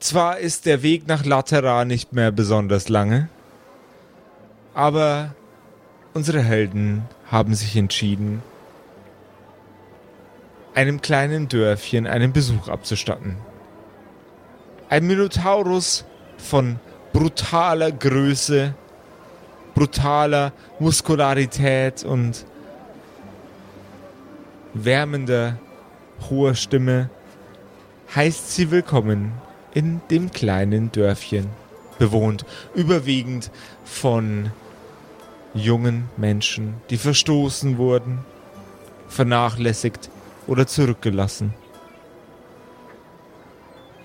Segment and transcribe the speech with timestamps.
[0.00, 3.28] Zwar ist der Weg nach Latera nicht mehr besonders lange,
[4.72, 5.34] aber
[6.14, 8.40] unsere Helden haben sich entschieden,
[10.72, 13.38] einem kleinen Dörfchen einen Besuch abzustatten.
[14.88, 16.04] Ein Minotaurus
[16.36, 16.78] von
[17.12, 18.74] brutaler Größe,
[19.74, 22.46] brutaler Muskularität und
[24.74, 25.58] wärmender
[26.30, 27.10] hoher Stimme
[28.14, 29.32] heißt sie willkommen
[29.78, 31.46] in dem kleinen Dörfchen,
[32.00, 33.52] bewohnt überwiegend
[33.84, 34.50] von
[35.54, 38.18] jungen Menschen, die verstoßen wurden,
[39.06, 40.10] vernachlässigt
[40.48, 41.54] oder zurückgelassen.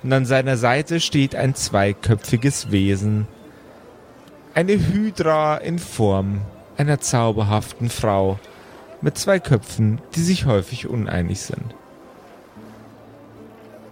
[0.04, 3.28] Und an seiner Seite steht ein zweiköpfiges Wesen,
[4.53, 6.42] eine Hydra in Form
[6.78, 8.38] einer zauberhaften Frau
[9.02, 11.73] mit zwei Köpfen, die sich häufig uneinig sind.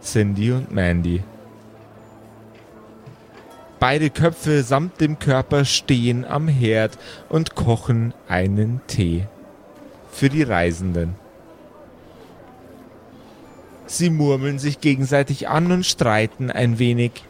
[0.03, 1.23] Cindy und Mandy.
[3.81, 9.25] Beide Köpfe samt dem Körper stehen am Herd und kochen einen Tee
[10.11, 11.15] für die Reisenden.
[13.87, 17.23] Sie murmeln sich gegenseitig an und streiten ein wenig.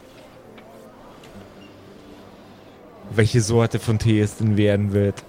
[3.10, 5.24] Welche Sorte von Tee es denn werden wird.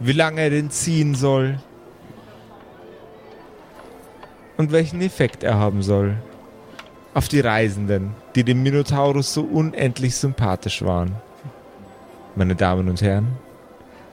[0.00, 1.60] Wie lange er denn ziehen soll.
[4.56, 6.16] Und welchen Effekt er haben soll.
[7.12, 11.14] Auf die Reisenden, die dem Minotaurus so unendlich sympathisch waren.
[12.34, 13.28] Meine Damen und Herren,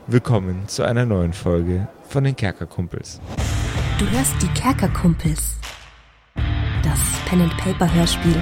[0.05, 3.19] willkommen zu einer neuen Folge von den Kerkerkumpels.
[3.97, 5.55] Du hörst die Kerkerkumpels.
[6.83, 8.41] Das Pen-and-Paper-Hörspiel.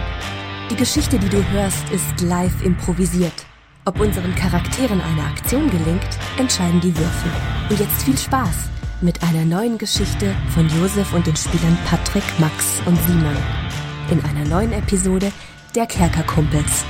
[0.70, 3.46] Die Geschichte, die du hörst, ist live improvisiert.
[3.86, 7.32] Ob unseren Charakteren eine Aktion gelingt, entscheiden die Würfel.
[7.70, 8.70] Und jetzt viel Spaß
[9.02, 13.36] mit einer neuen Geschichte von Josef und den Spielern Patrick, Max und Simon.
[14.12, 15.32] In einer neuen Episode
[15.76, 16.84] der Kerkerkumpels.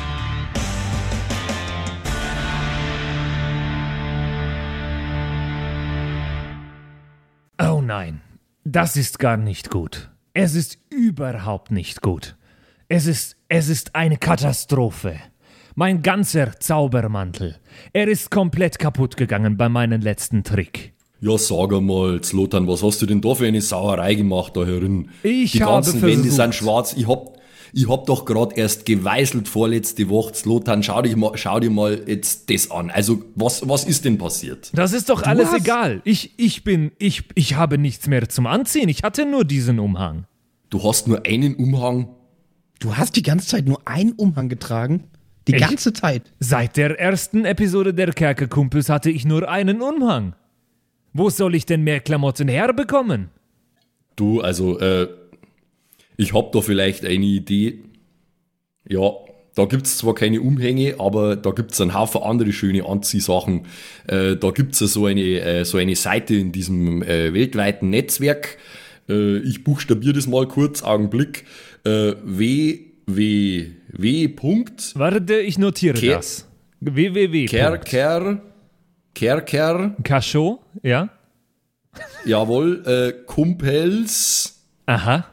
[7.62, 8.22] Oh nein,
[8.64, 10.10] das ist gar nicht gut.
[10.34, 12.36] Es ist überhaupt nicht gut.
[12.88, 15.16] Es ist, es ist eine Katastrophe.
[15.76, 17.58] Mein ganzer Zaubermantel.
[17.94, 20.94] Er ist komplett kaputt gegangen bei meinem letzten Trick.
[21.22, 25.10] Ja, sag einmal, Zlotan, was hast du denn da für eine Sauerei gemacht da herin?
[25.24, 26.94] Ich Die habe ganzen Wände versucht- sind schwarz.
[26.94, 27.34] Ich hab,
[27.74, 30.34] ich hab doch gerade erst geweißelt vorletzte Woche.
[30.34, 32.90] Zlotan, schau, dich mal, schau dir mal jetzt das an.
[32.90, 34.72] Also, was, was ist denn passiert?
[34.74, 36.02] Das ist doch alles hast- egal.
[36.04, 38.90] Ich, ich bin, ich, ich habe nichts mehr zum Anziehen.
[38.90, 40.26] Ich hatte nur diesen Umhang.
[40.70, 42.10] Du hast nur einen Umhang.
[42.80, 45.06] Du hast die ganze Zeit nur einen Umhang getragen.
[45.48, 45.68] Die Echt?
[45.68, 46.32] ganze Zeit.
[46.40, 50.36] Seit der ersten Episode der Kerkerkumpels hatte ich nur einen Umhang.
[51.12, 53.30] Wo soll ich denn mehr Klamotten herbekommen?
[54.16, 55.08] Du, also, äh,
[56.20, 57.80] ich hab da vielleicht eine Idee.
[58.88, 59.12] Ja,
[59.56, 63.66] da gibt's zwar keine Umhänge, aber da gibt's einen Haufen andere schöne Anziehsachen.
[64.08, 68.58] Äh, da gibt's ja so eine, äh, so eine Seite in diesem äh, weltweiten Netzwerk.
[69.08, 71.46] Äh, ich buchstabiere das mal kurz, Augenblick.
[71.86, 74.28] Äh, www.
[74.30, 76.48] Punkt Warte, ich notiere Ke- das.
[76.82, 77.46] www.
[77.46, 78.42] Kerker,
[79.16, 81.10] Kerker, Cachot, ja?
[82.26, 84.62] jawohl, äh, Kumpels.
[84.86, 85.26] Aha.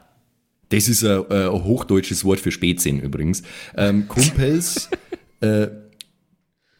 [0.69, 3.43] Das ist ein, äh, ein hochdeutsches Wort für Spätsinn übrigens.
[3.75, 4.89] Ähm, Kumpels
[5.41, 5.67] äh,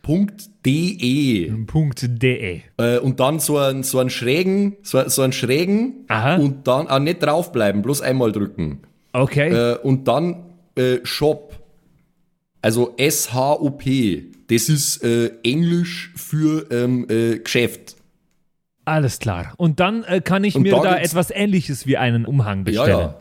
[0.01, 2.61] Punkt .de Punkt .de.
[2.77, 6.35] äh, und dann so einen, so einen schrägen, so, so einen schrägen Aha.
[6.35, 8.81] und dann auch nicht draufbleiben, bloß einmal drücken.
[9.13, 9.49] Okay.
[9.49, 11.53] Äh, und dann äh, Shop.
[12.61, 14.31] Also S-H-O-P.
[14.47, 17.95] Das ist äh, Englisch für ähm, äh, Geschäft.
[18.85, 19.53] Alles klar.
[19.57, 22.87] Und dann kann ich Und mir da da etwas ähnliches wie einen Umhang bestellen.
[22.89, 22.99] ja.
[23.01, 23.15] Ja,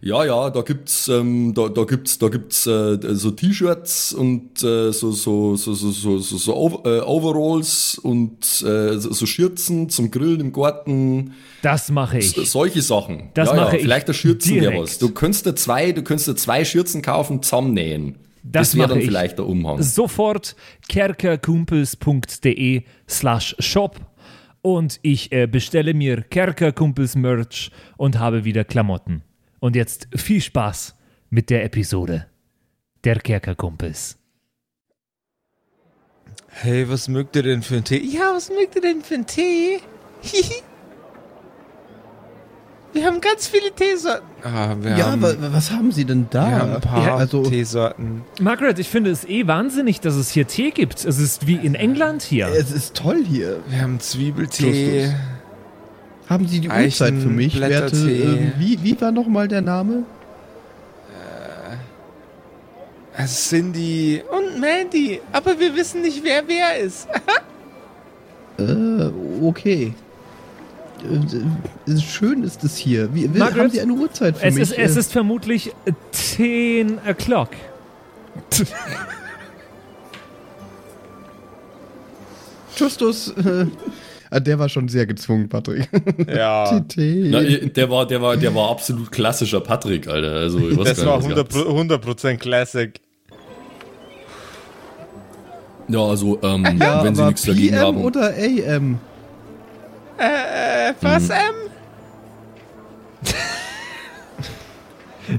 [0.00, 5.10] ja, da gibt's, ähm, da, da gibt's, da gibt's äh, so T-Shirts und äh, so
[5.10, 10.40] so so so so so, so äh, Overalls und äh, so, so Schürzen zum Grillen
[10.40, 12.30] im Garten, Das mache ich.
[12.32, 13.30] so, solche Sachen.
[13.34, 14.82] Das ja, mache ja, ich vielleicht der Schürzen wäre direkt.
[14.82, 14.98] was.
[14.98, 18.16] Du könntest dir zwei, du könntest dir zwei Schürzen kaufen, zusammennähen.
[18.44, 19.04] Das Das, wäre dann ich.
[19.06, 19.82] vielleicht der Umhang.
[19.82, 20.54] Sofort
[20.88, 24.00] kerkerkumpels.de slash shop
[24.62, 29.22] und ich äh, bestelle mir Kerkerkumpels Merch und habe wieder Klamotten.
[29.60, 30.94] Und jetzt viel Spaß
[31.30, 32.26] mit der Episode
[33.04, 34.16] der Kerkerkumpels.
[36.48, 38.02] Hey, was mögt ihr denn für einen Tee?
[38.04, 39.80] Ja, was mögt ihr denn für einen Tee?
[40.22, 40.54] Hihi.
[42.92, 44.26] wir haben ganz viele Teesorten.
[44.42, 46.48] Ah, wir Ja, haben, aber was haben sie denn da?
[46.50, 48.22] wir haben ein paar Ja, also, Teesorten.
[48.40, 51.04] Margaret, ich finde es eh wahnsinnig, dass es hier Tee gibt.
[51.04, 52.48] Es ist wie in England hier.
[52.48, 53.60] es ist toll hier.
[53.68, 55.04] Wir haben Zwiebeltee.
[55.04, 55.20] Justus.
[56.28, 57.96] Haben Sie die Uhrzeit für mich, werte?
[57.96, 60.04] Ähm, wie, wie war nochmal der Name?
[63.26, 67.08] Cindy und Mandy, aber wir wissen nicht, wer wer ist.
[68.60, 69.10] Äh,
[69.40, 69.94] okay.
[71.04, 73.14] Äh, äh, schön ist es hier.
[73.14, 74.62] Wie, Margaret, haben Sie eine Uhrzeit für Es mich?
[74.64, 75.72] ist, es Äh, ist vermutlich
[76.10, 77.50] 10 o'clock.
[82.76, 83.28] Justus.
[83.36, 83.66] Äh,
[84.30, 85.88] ah, der war schon sehr gezwungen, Patrick.
[86.28, 86.82] Ja.
[86.96, 90.32] Na, der war, der war, der war absolut klassischer Patrick, Alter.
[90.32, 92.04] Also, ich weiß das gar war nicht, was 100%, gehabt.
[92.04, 93.00] 100 Classic.
[95.88, 98.04] Ja, also, ähm, ja, wenn Sie nichts dagegen PM haben.
[98.04, 98.98] oder AM?
[100.18, 101.36] Äh, was, M?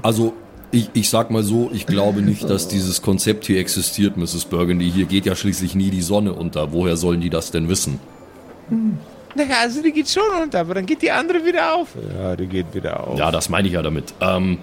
[0.02, 0.34] Also,
[0.70, 4.44] ich, ich sag mal so, ich glaube nicht, dass dieses Konzept hier existiert, Mrs.
[4.44, 4.90] Burgundy.
[4.90, 6.72] Hier geht ja schließlich nie die Sonne unter.
[6.72, 7.98] Woher sollen die das denn wissen?
[9.34, 11.88] Naja, also die geht schon unter, aber dann geht die andere wieder auf.
[12.18, 13.18] Ja, die geht wieder auf.
[13.18, 14.12] Ja, das meine ich ja damit.
[14.20, 14.58] Ähm,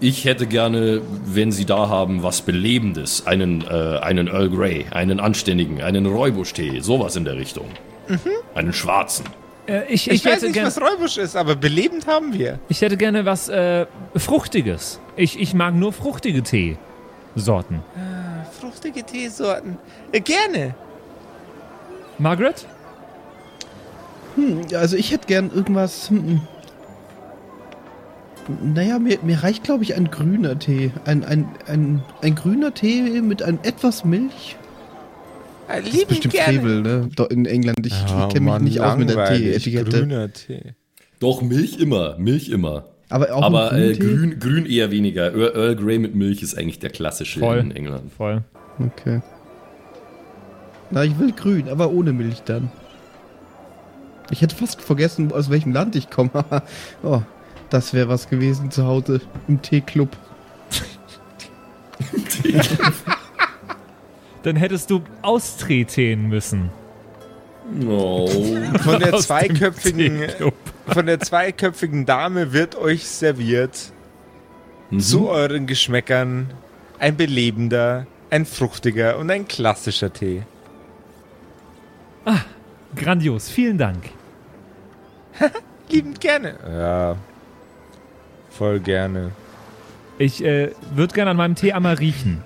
[0.00, 3.26] ich hätte gerne, wenn Sie da haben, was Belebendes.
[3.26, 7.66] Einen, äh, einen Earl Grey, einen anständigen, einen Räubusch-Tee, sowas in der Richtung.
[8.54, 9.24] Einen schwarzen.
[9.66, 12.58] Äh, ich, Ich, ich, weiß hätte nicht, gern, was Räubusch ist, aber belebend haben wir.
[12.68, 15.00] ich hätte gerne was äh, Fruchtiges.
[15.16, 17.80] Ich, ich mag nur fruchtige Teesorten.
[18.60, 19.78] Fruchtige Teesorten.
[20.12, 20.74] Äh, gerne.
[22.18, 22.66] Margaret?
[24.36, 26.10] Hm, also ich hätte gern irgendwas.
[26.10, 26.40] Hm,
[28.48, 28.72] hm.
[28.74, 30.92] naja, mir, mir reicht, glaube ich, ein grüner Tee.
[31.04, 34.56] Ein, ein, ein, ein grüner Tee mit ein etwas Milch.
[35.68, 36.60] Äh, Das ist bestimmt gerne.
[36.60, 37.08] Frevel, ne?
[37.30, 37.86] In England.
[37.86, 39.24] Ich, Ja, kenne mich nicht aus mit der.
[39.34, 39.90] Tee-Etikette.
[40.00, 40.74] Grüner Tee.
[41.18, 42.84] Doch, Milch immer, Milch immer.
[43.08, 45.32] Aber auch Aber äh, grün, grün eher weniger.
[45.32, 47.58] Earl, Earl Grey mit Milch ist eigentlich der klassische Voll.
[47.58, 48.12] in England.
[48.12, 48.42] Voll.
[48.78, 49.22] Okay.
[50.90, 52.70] Na, ich will grün, aber ohne Milch dann.
[54.30, 56.30] Ich hätte fast vergessen, aus welchem Land ich komme.
[57.02, 57.22] oh,
[57.70, 60.16] das wäre was gewesen zu Hause im Teeclub.
[64.42, 66.70] Dann hättest du austreten müssen.
[67.88, 68.28] Oh.
[68.82, 70.26] Von der zweiköpfigen,
[70.86, 73.92] von der zweiköpfigen Dame wird euch serviert
[74.90, 75.00] Mhm.
[75.00, 76.52] zu euren Geschmäckern
[76.98, 80.42] ein belebender, ein fruchtiger und ein klassischer Tee.
[82.94, 84.10] Grandios, vielen Dank.
[85.88, 86.56] Liebend gerne.
[86.68, 87.16] Ja.
[88.50, 89.32] Voll gerne.
[90.18, 92.42] Ich äh, würde gerne an meinem Tee einmal riechen.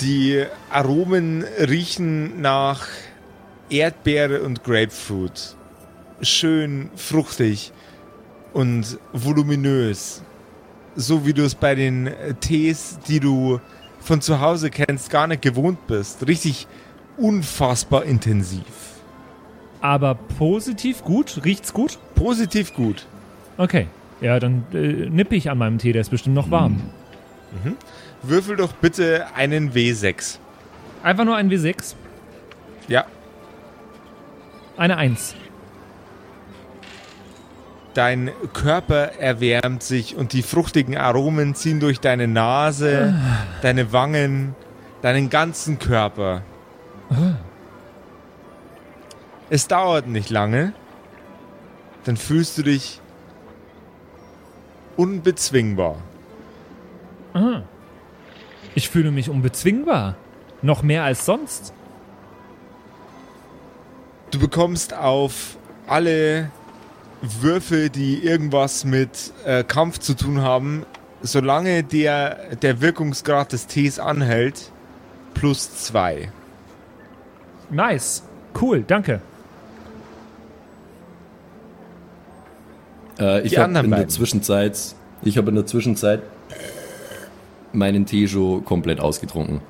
[0.00, 2.86] Die Aromen riechen nach
[3.68, 5.56] Erdbeere und Grapefruit.
[6.22, 7.72] Schön fruchtig
[8.54, 10.22] und voluminös.
[10.96, 12.10] So wie du es bei den
[12.40, 13.60] Tees, die du
[14.00, 16.26] von zu Hause kennst, gar nicht gewohnt bist.
[16.26, 16.66] Richtig
[17.18, 18.95] unfassbar intensiv.
[19.86, 21.42] Aber positiv gut?
[21.44, 21.96] Riecht's gut?
[22.16, 23.06] Positiv gut.
[23.56, 23.86] Okay.
[24.20, 24.78] Ja, dann äh,
[25.08, 26.80] nippe ich an meinem Tee, der ist bestimmt noch warm.
[28.20, 30.38] Würfel doch bitte einen W6.
[31.04, 31.94] Einfach nur ein W6,
[32.88, 33.04] Ja.
[34.76, 35.36] eine 1.
[37.94, 43.14] Dein Körper erwärmt sich und die fruchtigen Aromen ziehen durch deine Nase,
[43.62, 44.56] deine Wangen,
[45.00, 46.42] deinen ganzen Körper.
[49.48, 50.72] Es dauert nicht lange,
[52.04, 53.00] dann fühlst du dich
[54.96, 55.96] unbezwingbar.
[58.74, 60.16] Ich fühle mich unbezwingbar.
[60.62, 61.72] Noch mehr als sonst.
[64.30, 65.56] Du bekommst auf
[65.86, 66.50] alle
[67.22, 70.84] Würfel, die irgendwas mit äh, Kampf zu tun haben,
[71.22, 74.72] solange der, der Wirkungsgrad des Tees anhält,
[75.34, 76.30] plus zwei.
[77.70, 78.22] Nice.
[78.60, 79.20] Cool, danke.
[83.18, 84.08] Äh, ich habe in der beiden.
[84.08, 84.78] Zwischenzeit,
[85.22, 86.22] ich habe in der Zwischenzeit
[87.72, 89.60] meinen schon komplett ausgetrunken.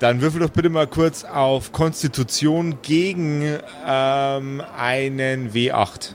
[0.00, 6.14] Dann würfel doch bitte mal kurz auf Konstitution gegen ähm, einen W8.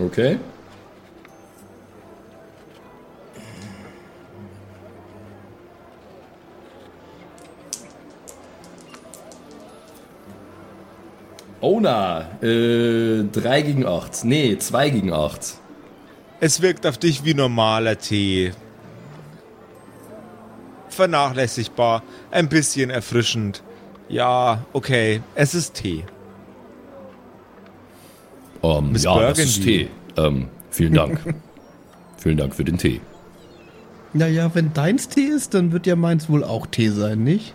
[0.00, 0.38] Okay.
[11.62, 14.24] Oh na, äh, 3 gegen 8.
[14.24, 15.54] Nee, 2 gegen 8.
[16.40, 18.50] Es wirkt auf dich wie normaler Tee.
[20.88, 22.02] Vernachlässigbar,
[22.32, 23.62] ein bisschen erfrischend.
[24.08, 26.04] Ja, okay, es ist Tee.
[28.64, 29.88] Ähm, Miss ja, das ist Burgundy.
[30.16, 30.20] Tee.
[30.20, 31.20] Ähm, vielen Dank.
[32.16, 33.00] vielen Dank für den Tee.
[34.14, 37.54] Naja, wenn deins Tee ist, dann wird ja meins wohl auch Tee sein, nicht?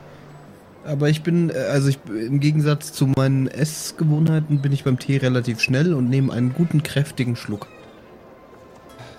[0.87, 5.17] Aber ich bin, äh, also ich im Gegensatz zu meinen Essgewohnheiten bin ich beim Tee
[5.17, 7.67] relativ schnell und nehme einen guten, kräftigen Schluck.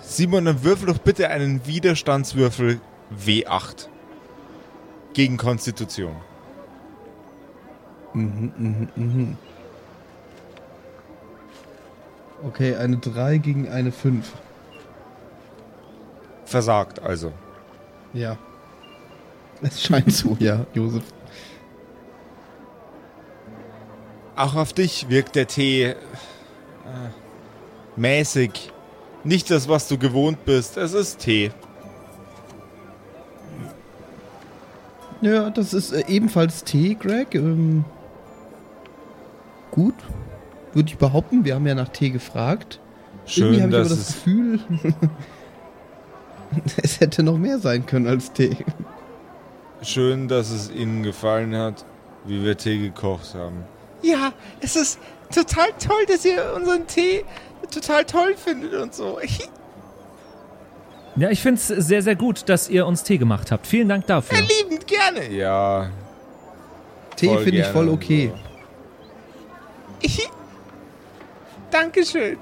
[0.01, 2.81] Simon, dann würfel doch bitte einen Widerstandswürfel
[3.15, 3.87] W8.
[5.13, 6.15] Gegen Konstitution.
[8.13, 9.37] Mhm, mhm, mhm.
[12.43, 14.31] Okay, eine 3 gegen eine 5.
[16.45, 17.31] Versagt also.
[18.13, 18.37] Ja.
[19.61, 21.03] Es scheint so, ja, Josef.
[24.39, 25.95] Auch auf dich wirkt der Tee äh,
[27.97, 28.71] mäßig.
[29.25, 30.77] Nicht das, was du gewohnt bist.
[30.77, 31.51] Es ist Tee.
[35.19, 37.35] Ja, das ist äh, ebenfalls Tee, Greg.
[37.35, 37.83] Ähm,
[39.71, 39.95] gut,
[40.71, 41.43] würde ich behaupten.
[41.43, 42.79] Wir haben ja nach Tee gefragt.
[43.25, 44.59] Irgendwie Schön, habe ich aber das Gefühl,
[46.81, 48.55] es hätte noch mehr sein können als Tee.
[49.81, 51.83] schön, dass es Ihnen gefallen hat,
[52.25, 53.65] wie wir Tee gekocht haben.
[54.01, 54.99] Ja, es ist
[55.33, 57.23] total toll, dass ihr unseren Tee
[57.71, 59.19] total toll findet und so.
[61.15, 63.67] Ja, ich finde es sehr, sehr gut, dass ihr uns Tee gemacht habt.
[63.67, 64.37] Vielen Dank dafür.
[64.39, 65.29] Liebend gerne.
[65.31, 65.89] Ja,
[67.15, 68.31] Tee finde ich voll okay.
[71.71, 72.37] Dankeschön.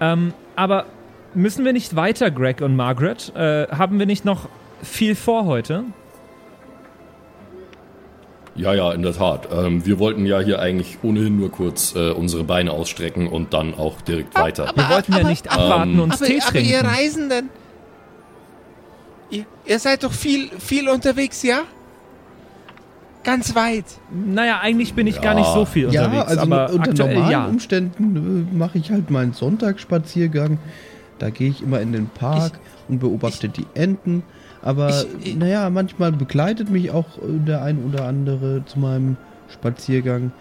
[0.00, 0.86] Ähm, aber
[1.34, 3.32] müssen wir nicht weiter, Greg und Margaret?
[3.36, 4.48] Äh, haben wir nicht noch
[4.82, 5.84] viel vor heute?
[8.60, 9.48] Ja, ja, in der Tat.
[9.52, 13.72] Ähm, wir wollten ja hier eigentlich ohnehin nur kurz äh, unsere Beine ausstrecken und dann
[13.74, 14.68] auch direkt weiter.
[14.68, 16.86] aber- Wir wollten ja nicht abwarten ähm, und Aber, Tee aber ihr trinken.
[16.86, 17.48] Reisenden,
[19.30, 21.60] ihr, ihr seid doch viel, viel unterwegs, ja?
[23.22, 23.84] Ganz weit.
[24.10, 25.22] Naja, eigentlich bin ich Ja.
[25.22, 27.46] gar nicht so viel Ja, unterwegs, also aber unter aktuell normalen ja.
[27.46, 30.58] Umständen äh, mache ich halt meinen Sonntagsspaziergang.
[31.18, 34.22] Da gehe ich immer in den Park und beobachte die Enten.
[34.62, 34.88] Aber
[35.20, 39.16] Ich- ich- naja, manchmal begleitet mich auch äh, der ein oder andere zu meinem
[39.52, 40.32] Spaziergang.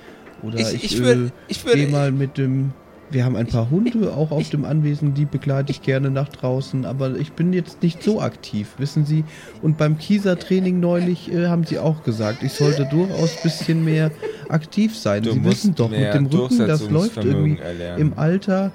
[0.43, 2.71] Oder Ich, ich, ich würde, äh, ich gehe würde, mal mit dem.
[3.11, 6.85] Wir haben ein paar Hunde auch auf dem Anwesen, die begleite ich gerne nach draußen,
[6.85, 9.23] aber ich bin jetzt nicht so aktiv, wissen Sie.
[9.63, 14.11] Und beim Kieser-Training neulich äh, haben Sie auch gesagt, ich sollte durchaus ein bisschen mehr
[14.47, 15.23] aktiv sein.
[15.23, 17.99] du Sie musst wissen doch, mehr mit dem Rücken, das läuft irgendwie erlernen.
[17.99, 18.71] im Alter.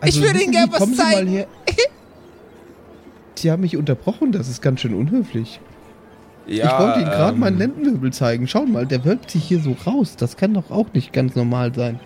[0.00, 1.44] Also Ich würde Ihnen Sie, gern was kommen Sie mal zeigen.
[3.40, 5.60] Sie haben mich unterbrochen, das ist ganz schön unhöflich.
[6.46, 8.46] ja, ich wollte Ihnen gerade ähm, meinen Lendenwirbel zeigen.
[8.48, 10.16] Schauen mal, der wölbt sich hier so raus.
[10.16, 12.00] Das kann doch auch nicht ganz normal sein.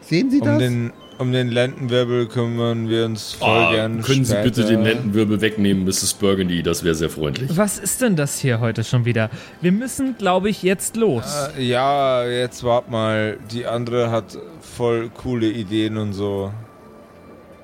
[0.00, 0.58] Sehen Sie Um das?
[0.58, 4.44] den, um den Lendenwirbel kümmern wir uns voll Ah, gern können Sie später.
[4.44, 6.14] bitte den Lendenwirbel wegnehmen, Mrs.
[6.14, 6.62] Burgundy?
[6.62, 7.56] Das wäre sehr freundlich.
[7.56, 9.28] Was ist denn das hier heute schon wieder?
[9.60, 11.50] Wir müssen, glaube ich, jetzt los.
[11.58, 13.36] Äh, ja, jetzt wart mal.
[13.52, 16.52] Die andere hat voll coole Ideen und so.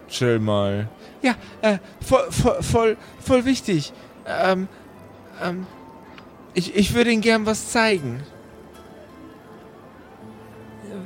[0.08, 0.88] Chill mal.
[1.24, 3.92] Ja, äh, voll, voll, voll, voll wichtig.
[4.26, 4.68] Ähm,
[5.42, 5.66] ähm,
[6.52, 8.20] ich, ich würde Ihnen gern was zeigen.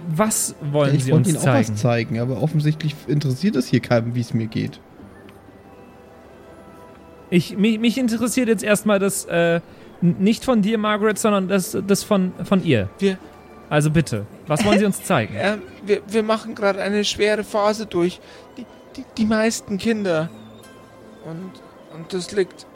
[0.09, 1.77] Was wollen ich Sie wollte uns Ihnen auch was zeigen?
[1.77, 4.81] zeigen, aber offensichtlich interessiert es hier keinem, wie es mir geht.
[7.31, 9.61] Ich, mich, mich interessiert jetzt erstmal das, äh,
[10.01, 12.89] nicht von dir, Margaret, sondern das, das von, von ihr.
[12.99, 13.19] Wir,
[13.69, 15.35] Also bitte, was wollen Sie uns zeigen?
[15.39, 18.19] ähm, wir, wir machen gerade eine schwere Phase durch.
[18.57, 18.65] Die,
[18.99, 20.29] die, die meisten Kinder.
[21.25, 21.53] Und,
[21.95, 22.67] und das liegt,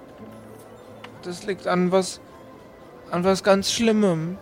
[1.23, 2.21] das liegt an was,
[3.11, 4.38] an was ganz Schlimmem.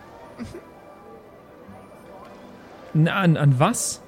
[2.92, 4.00] Na, an, an was?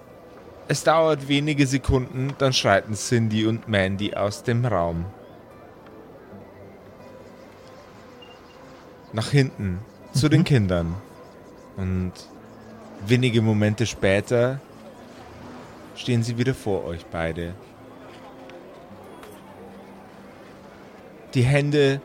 [0.69, 5.05] Es dauert wenige Sekunden, dann schreiten Cindy und Mandy aus dem Raum.
[9.13, 9.81] Nach hinten,
[10.15, 10.95] zu den Kindern.
[11.77, 12.13] Und
[13.07, 14.61] wenige Momente später
[15.95, 17.55] stehen sie wieder vor euch beide.
[21.35, 22.01] Die Hände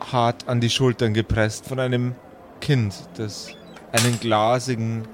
[0.00, 2.14] hart an die Schultern gepresst von einem
[2.60, 3.50] Kind, das
[3.92, 5.06] einen glasigen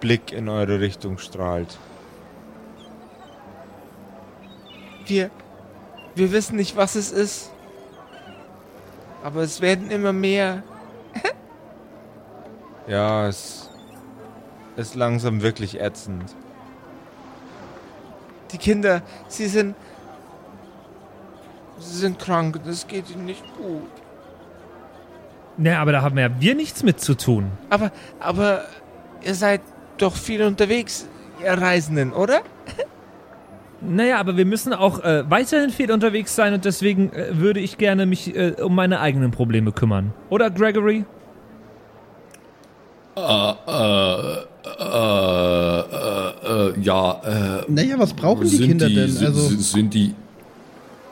[0.00, 1.78] Blick in eure Richtung strahlt.
[5.06, 5.30] Wir,
[6.14, 7.50] wir wissen nicht, was es ist.
[9.24, 10.62] Aber es werden immer mehr.
[12.86, 13.68] Ja, es
[14.76, 16.34] ist langsam wirklich ätzend.
[18.52, 19.74] Die Kinder, sie sind.
[21.80, 23.90] Sie sind krank es geht ihnen nicht gut.
[25.56, 27.50] Na, aber da haben ja wir nichts mit zu tun.
[27.70, 28.64] Aber, aber
[29.22, 29.60] ihr seid
[29.98, 31.06] doch viel unterwegs,
[31.42, 32.42] ihr Reisenden, oder?
[33.80, 37.78] Naja, aber wir müssen auch äh, weiterhin viel unterwegs sein und deswegen äh, würde ich
[37.78, 40.12] gerne mich äh, um meine eigenen Probleme kümmern.
[40.30, 41.04] Oder, Gregory?
[43.16, 46.17] Äh, äh, äh, äh,
[46.48, 49.10] äh, ja, äh, Naja, was brauchen die Kinder die, denn?
[49.10, 50.14] Sind, Also, sind die,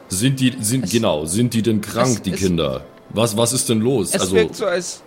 [0.08, 2.82] sind die, sind, genau, sind die denn krank, es- die es- Kinder?
[3.10, 4.14] Was, was ist denn los?
[4.14, 5.02] Es also, wirkt so, als.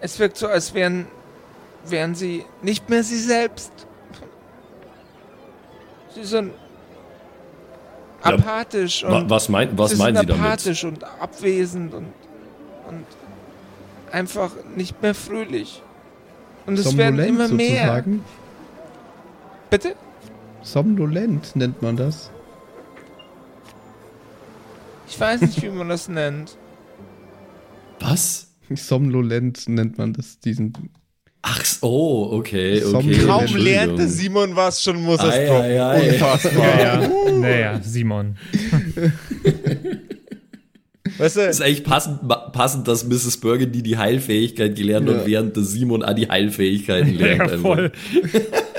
[0.00, 1.06] Es wirkt so, als wären.
[1.86, 3.72] wären sie nicht mehr sie selbst.
[6.14, 6.52] Sie sind
[8.24, 10.42] Ja, apathisch und Was, mein, was sie meinen Sie damit?
[10.44, 12.06] apathisch und abwesend und,
[12.88, 13.04] und
[14.12, 15.82] einfach nicht mehr fröhlich.
[16.66, 18.02] Und es werden immer mehr.
[19.74, 19.94] Bitte?
[20.62, 22.30] Somnolent nennt man das.
[25.08, 26.56] Ich weiß nicht, wie man das nennt.
[27.98, 28.52] Was?
[28.72, 30.74] Somnolent nennt man das, diesen.
[31.42, 32.88] Ach so, okay, okay.
[32.88, 33.26] Somnolent.
[33.26, 36.12] Kaum lernte Simon was, schon muss er es droppen.
[36.12, 36.80] Unfassbar.
[36.80, 38.36] Ja, naja, Simon.
[41.18, 42.20] Weißt du, ist eigentlich passend,
[42.52, 43.38] passend, dass Mrs.
[43.38, 45.16] Burgundy die Heilfähigkeit gelernt Ja.
[45.16, 47.50] hat, während der Simon auch die Heilfähigkeiten lernt.
[47.50, 47.90] Ja, voll.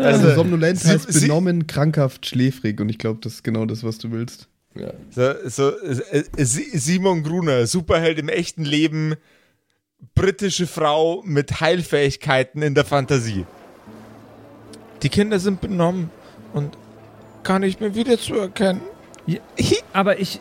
[0.00, 2.80] Also, Somnolent sie- heißt sie- benommen, krankhaft, schläfrig.
[2.80, 4.48] Und ich glaube, das ist genau das, was du willst.
[4.78, 4.92] Ja.
[5.10, 9.14] so, so, äh, äh, Si- Simon Gruner, Superheld im echten Leben,
[10.14, 13.46] britische Frau mit Heilfähigkeiten in der Fantasie.
[15.02, 16.10] Die Kinder sind benommen
[16.52, 16.76] und
[17.42, 18.82] gar nicht mehr wiederzuerkennen.
[19.26, 19.38] Ja,
[19.94, 20.40] aber ich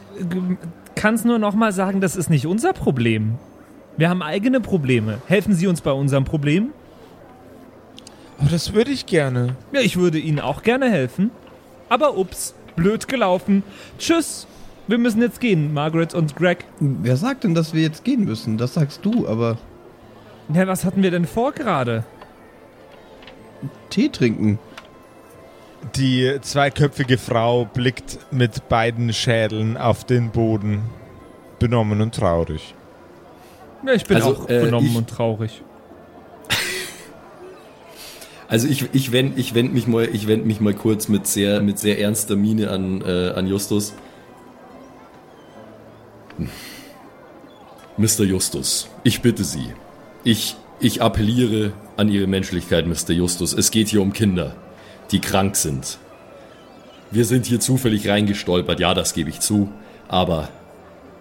[0.96, 3.36] kann es nur noch mal sagen, das ist nicht unser Problem.
[3.96, 5.22] Wir haben eigene Probleme.
[5.28, 6.72] Helfen Sie uns bei unserem Problem?
[8.42, 9.56] Oh, das würde ich gerne.
[9.72, 11.32] Ja, ich würde Ihnen auch gerne helfen.
[11.90, 13.64] Aber ups, blöd gelaufen.
[13.98, 14.48] Tschüss.
[14.88, 16.66] Wir müssen jetzt gehen, Margaret und Greg.
[16.80, 18.58] Wer sagt denn, dass wir jetzt gehen müssen?
[18.58, 19.58] Das sagst du, aber
[20.54, 22.04] Ja, was hatten wir denn vor gerade?
[23.90, 24.60] Tee trinken.
[25.96, 30.82] Die zweiköpfige Frau blickt mit beiden Schädeln auf den Boden,
[31.60, 32.74] benommen und traurig.
[33.86, 35.62] Ja, ich bin Also, auch äh, benommen ich- und traurig.
[38.48, 41.62] Also ich, ich wende ich wend mich, mal- ich wend mich mal kurz mit sehr,
[41.62, 43.94] mit sehr ernster Miene an, äh, an Justus.
[47.98, 48.24] Mr.
[48.24, 49.74] Justus, ich bitte Sie.
[50.24, 53.12] Ich, ich appelliere an Ihre Menschlichkeit, Mr.
[53.12, 53.54] Justus.
[53.54, 54.56] Es geht hier um Kinder,
[55.12, 55.98] die krank sind.
[57.12, 59.70] Wir sind hier zufällig reingestolpert, ja, das gebe ich zu.
[60.08, 60.50] Aber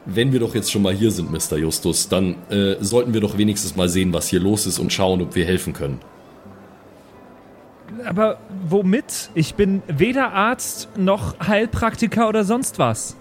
[0.05, 1.57] wenn wir doch jetzt schon mal hier sind, Mr.
[1.59, 5.23] Justus, dann äh, sollten wir doch wenigstens mal sehen, was hier los ist und schauen,
[5.23, 6.01] ob wir helfen können.
[8.05, 9.31] Aber womit?
[9.35, 13.17] Ich bin weder Arzt noch Heilpraktiker oder sonst was.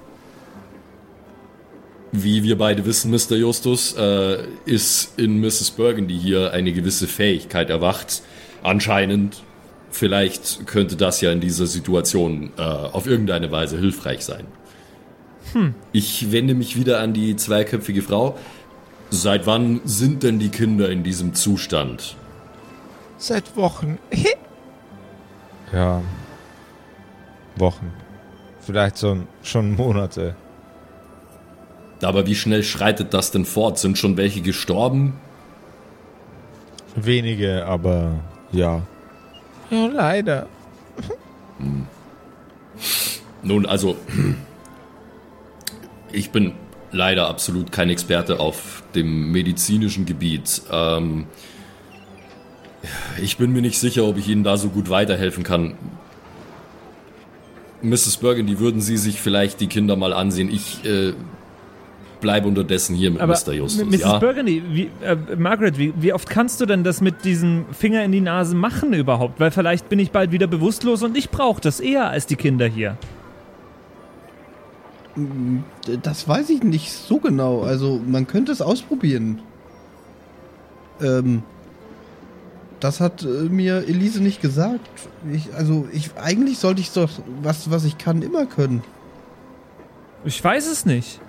[2.11, 3.35] Wie wir beide wissen, Mr.
[3.35, 5.71] Justus, äh, ist in Mrs.
[5.71, 8.21] Burgundy hier eine gewisse Fähigkeit erwacht.
[8.61, 9.43] Anscheinend.
[9.89, 14.45] Vielleicht könnte das ja in dieser Situation äh, auf irgendeine Weise hilfreich sein.
[15.91, 18.37] Ich wende mich wieder an die zweiköpfige Frau.
[19.11, 22.15] Seit wann sind denn die Kinder in diesem Zustand?
[23.17, 23.99] Seit Wochen.
[25.73, 26.01] Ja.
[27.55, 27.91] Wochen.
[28.61, 30.35] Vielleicht so, schon Monate.
[32.01, 33.79] Aber wie schnell schreitet das denn fort?
[33.79, 35.13] Sind schon welche gestorben?
[36.95, 38.19] Wenige, aber
[38.51, 38.81] ja.
[39.69, 40.47] Ja, leider.
[43.41, 43.97] Nun, also,
[46.11, 46.53] ich bin
[46.91, 50.61] leider absolut kein Experte auf dem medizinischen Gebiet.
[50.71, 51.25] Ähm,
[53.21, 55.75] ich bin mir nicht sicher, ob ich Ihnen da so gut weiterhelfen kann.
[57.81, 58.17] Mrs.
[58.17, 60.49] Burgundy, würden Sie sich vielleicht die Kinder mal ansehen?
[60.49, 61.13] Ich äh,
[62.21, 63.53] bleibe unterdessen hier mit Aber Mr.
[63.53, 63.85] Justus.
[63.85, 63.99] Mrs.
[63.99, 64.19] Ja?
[64.19, 68.13] Burgundy, wie, äh, Margaret, wie, wie oft kannst du denn das mit diesem Finger in
[68.13, 69.39] die Nase machen überhaupt?
[69.39, 72.67] Weil vielleicht bin ich bald wieder bewusstlos und ich brauche das eher als die Kinder
[72.67, 72.97] hier.
[76.01, 77.61] Das weiß ich nicht so genau.
[77.61, 79.39] Also, man könnte es ausprobieren.
[81.01, 81.43] Ähm.
[82.83, 84.81] Das hat äh, mir Elise nicht gesagt.
[85.31, 87.09] Ich, also, ich, eigentlich sollte ich doch
[87.41, 88.83] was, was ich kann, immer können.
[90.25, 91.21] Ich weiß es nicht.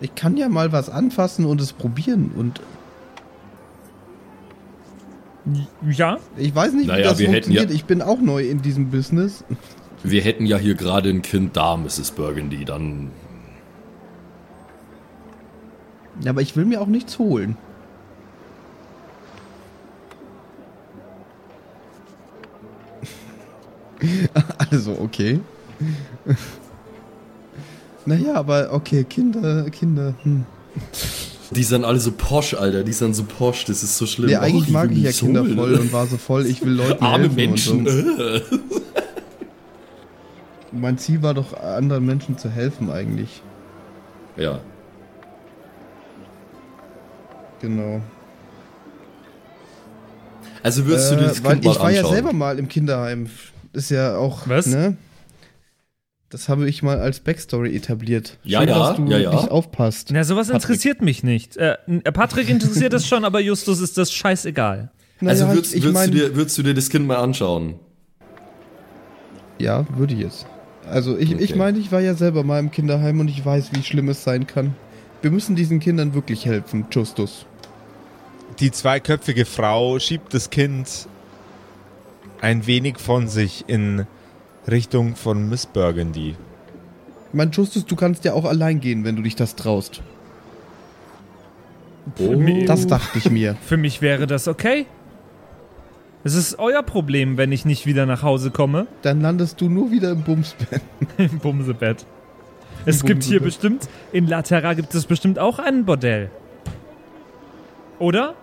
[0.00, 2.32] Ich kann ja mal was anfassen und es probieren.
[2.36, 2.60] Und
[5.88, 6.18] Ja?
[6.36, 7.70] ich weiß nicht, Naja, wie das wir hätten ja- funktioniert.
[7.70, 9.44] Ich bin auch neu in diesem Business.
[10.02, 12.10] Wir hätten ja hier gerade ein Kind da, Mrs.
[12.10, 12.64] Burgundy.
[12.64, 13.10] Dann
[16.22, 17.56] Ja, aber ich will mir auch nichts holen.
[24.70, 25.40] also, okay.
[28.06, 30.14] naja, aber okay, Kinder, Kinder.
[30.22, 30.44] Hm.
[31.50, 32.82] Die sind alle so posch, Alter.
[32.82, 33.64] Die sind so posch.
[33.66, 34.30] Das ist so schlimm.
[34.30, 36.72] Ja, eigentlich Oh, mag ich ja mich Kinder voll und war so voll, ich will
[36.72, 37.86] Leuten Arme helfen Menschen.
[37.86, 38.22] Und so.
[38.22, 38.40] äh.
[40.72, 43.42] Mein Ziel war doch, anderen Menschen zu helfen eigentlich.
[44.36, 44.58] Ja.
[47.60, 48.00] Genau.
[50.62, 52.68] Also würdest du dir das Äh, weil Kind mal ich war ja selber mal im
[52.68, 53.28] Kinderheim.
[53.74, 54.66] Ist ja auch, Was?
[54.66, 54.96] ne?
[56.30, 58.38] Das habe ich mal als Backstory etabliert.
[58.42, 59.30] Ja, Schön, ja, dass du ja, ja.
[59.34, 60.08] nicht aufpasst.
[60.12, 60.62] Na, sowas Patrick.
[60.62, 61.56] interessiert mich nicht.
[61.56, 61.76] Äh,
[62.12, 64.90] Patrick interessiert es schon, aber Justus ist das scheißeise Naja,
[65.22, 67.78] also würdest, ich würdest, mein, du dir, würdest du dir das Kind mal anschauen?
[69.58, 70.46] Ja, würde ich jetzt.
[70.88, 71.56] Also ich, ich Okay.
[71.58, 74.46] meine, ich war ja selber mal im Kinderheim und ich weiß, wie schlimm es sein
[74.46, 74.74] kann.
[75.22, 77.46] Wir müssen diesen Kindern wirklich helfen, Justus.
[78.58, 81.06] Die zweiköpfige Frau schiebt das Kind
[82.40, 84.06] ein wenig von sich in
[84.68, 86.36] Richtung von Miss Burgundy.
[87.32, 90.02] Mein Justus, du kannst ja auch allein gehen, wenn du dich das traust.
[92.18, 92.34] Oh.
[92.66, 93.56] Das dachte ich mir.
[93.66, 94.86] Für mich wäre das okay.
[96.22, 98.86] Es ist euer Problem, wenn ich nicht wieder nach Hause komme.
[99.02, 100.80] Dann landest du nur wieder im Bumsbett.
[101.18, 102.06] Im Bumsebett.
[102.86, 106.30] Es Im gibt hier bestimmt, in La Terra gibt es bestimmt auch ein Bordell.
[107.98, 108.34] Oder?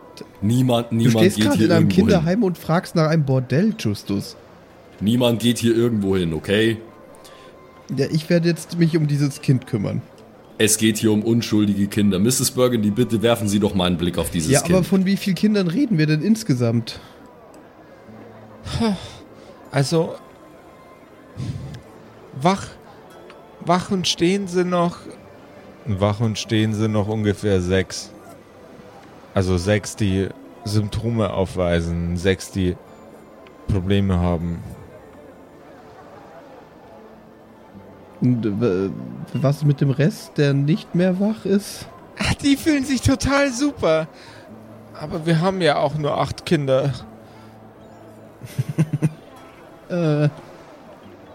[0.41, 2.05] Niemand, Du niemand stehst geht gerade hier in einem irgendwo hin.
[2.07, 4.35] Kinderheim und fragst nach einem Bordell, Justus.
[4.99, 6.77] Niemand geht hier irgendwo hin, okay?
[7.95, 10.01] Ja, ich werde jetzt mich um dieses Kind kümmern.
[10.57, 12.19] Es geht hier um unschuldige Kinder.
[12.19, 12.51] Mrs.
[12.51, 14.87] Burgundy, bitte werfen Sie doch mal einen Blick auf dieses ja, aber Kind.
[14.87, 16.99] von wie vielen Kindern reden wir denn insgesamt?
[19.71, 20.15] Also,
[22.39, 22.67] wach,
[23.65, 24.99] wach und stehen sie noch.
[25.85, 28.10] Wach und stehen sind noch ungefähr sechs.
[29.33, 30.29] Also sechs, die
[30.65, 32.75] Symptome aufweisen, sechs, die
[33.67, 34.61] Probleme haben.
[38.21, 38.89] Und äh,
[39.33, 41.87] was mit dem Rest, der nicht mehr wach ist?
[42.19, 44.07] Ach, die fühlen sich total super.
[44.93, 46.93] Aber wir haben ja auch nur acht Kinder.
[49.89, 50.29] Äh,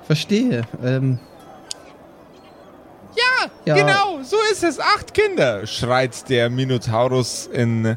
[0.04, 0.62] verstehe.
[0.82, 1.18] Ähm,
[3.64, 4.78] Ja, genau, so ist es.
[4.78, 5.66] Acht Kinder.
[5.66, 7.96] Schreit der Minotaurus in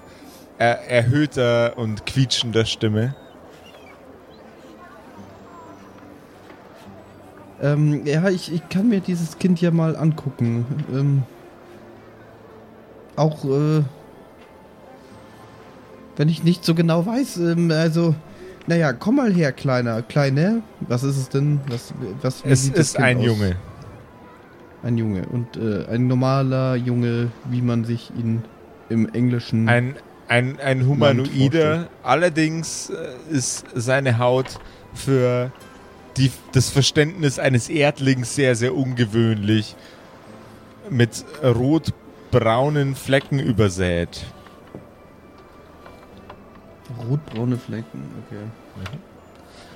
[0.57, 3.15] er erhöhter und quietschender Stimme.
[7.62, 10.65] ähm, ja, ich, ich kann mir dieses Kind ja mal angucken.
[10.91, 11.23] Ähm,
[13.15, 13.83] auch, äh,
[16.15, 18.15] wenn ich nicht so genau weiß, ähm, also,
[18.67, 20.01] naja, komm mal her, Kleiner.
[20.01, 21.59] Kleiner, was ist es denn?
[21.67, 23.25] Was, was, wie Es sieht das ist ein aus?
[23.25, 23.55] Junge.
[24.83, 25.25] Ein Junge.
[25.27, 28.43] Und äh, ein normaler Junge, wie man sich ihn
[28.89, 29.67] im Englischen.
[29.67, 29.95] Ein,
[30.27, 31.89] ein, ein Humanoider.
[32.03, 34.59] Allerdings äh, ist seine Haut
[34.93, 35.51] für
[36.17, 39.75] die, das Verständnis eines Erdlings sehr, sehr ungewöhnlich.
[40.89, 44.25] Mit rot-braunen Flecken übersät.
[47.07, 48.97] rotbraune Flecken, okay.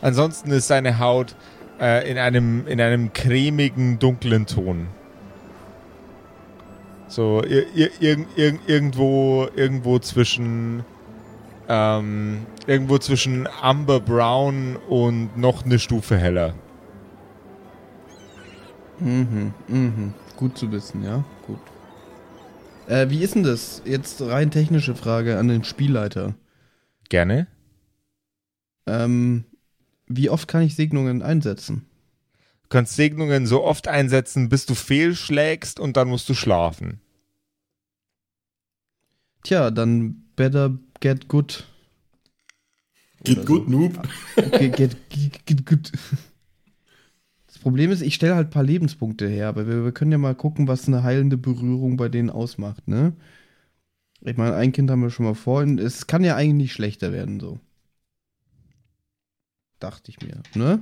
[0.02, 1.36] Ansonsten ist seine Haut
[1.80, 4.88] äh, in, einem, in einem cremigen, dunklen Ton.
[7.08, 10.84] So ir ir ir ir irgendwo, irgendwo zwischen
[11.70, 16.56] ähm, irgendwo zwischen Amber Brown und noch eine Stufe heller.
[19.00, 20.14] Mhm, mhm.
[20.38, 21.24] Gut zu wissen, ja.
[21.46, 21.60] Gut.
[22.88, 23.82] Äh, wie ist denn das?
[23.86, 26.34] Jetzt rein technische Frage an den Spielleiter.
[27.10, 27.48] Gerne.
[28.88, 29.46] Ähm,
[30.16, 31.86] wie oft kann ich Segnungen einsetzen?
[32.64, 37.00] Du kannst Segnungen so oft einsetzen, bis du fehlschlägst und dann musst du schlafen.
[39.44, 41.68] Tja, dann better get good.
[43.24, 44.08] Geht Oder gut, Noob.
[44.36, 45.92] Get, get, get, get good.
[47.48, 50.18] Das Problem ist, ich stelle halt ein paar Lebenspunkte her, aber wir, wir können ja
[50.18, 53.14] mal gucken, was eine heilende Berührung bei denen ausmacht, ne?
[54.22, 55.80] Ich meine, ein Kind haben wir schon mal vorhin.
[55.80, 57.60] Es kann ja eigentlich nicht schlechter werden, so.
[59.84, 60.80] Dachte ich mir, ne?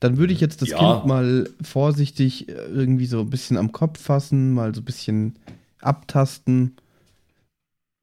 [0.00, 0.78] Dann würde ich jetzt das Ja.
[0.78, 5.38] Kind mal vorsichtig äh, irgendwie so ein bisschen am Kopf fassen, mal so ein bisschen
[5.80, 6.76] abtasten,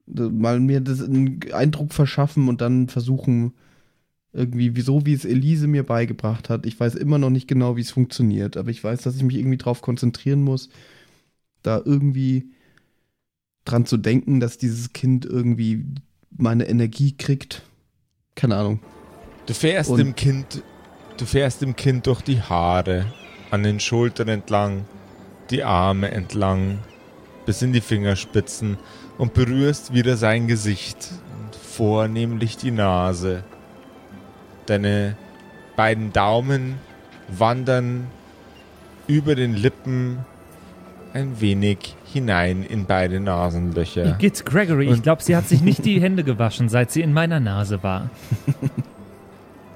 [0.06, 3.52] mal mir das einen Eindruck verschaffen und dann versuchen,
[4.32, 6.66] irgendwie, wieso, wie es Elise mir beigebracht hat.
[6.66, 9.36] Ich weiß immer noch nicht genau, wie es funktioniert, aber ich weiß, dass ich mich
[9.36, 10.68] irgendwie drauf konzentrieren muss,
[11.62, 12.50] da irgendwie
[13.64, 15.84] dran zu denken, dass dieses Kind irgendwie
[16.30, 17.62] meine Energie kriegt.
[18.34, 18.80] Keine Ahnung.
[19.46, 20.62] Du fährst Und- dem Kind,
[21.16, 23.06] du fährst dem Kind durch die Haare,
[23.50, 24.84] an den Schultern entlang,
[25.50, 26.78] die Arme entlang,
[27.44, 28.78] bis in die Fingerspitzen
[29.18, 31.10] und berührst wieder sein Gesicht,
[31.44, 33.42] und vornehmlich die Nase.
[34.66, 35.16] Deine
[35.76, 36.76] beiden Daumen
[37.28, 38.06] wandern
[39.08, 40.18] über den Lippen
[41.12, 44.14] ein wenig hinein in beide Nasenlöcher.
[44.14, 47.40] Igitt, Gregory, ich glaube, sie hat sich nicht die Hände gewaschen, seit sie in meiner
[47.40, 48.08] Nase war.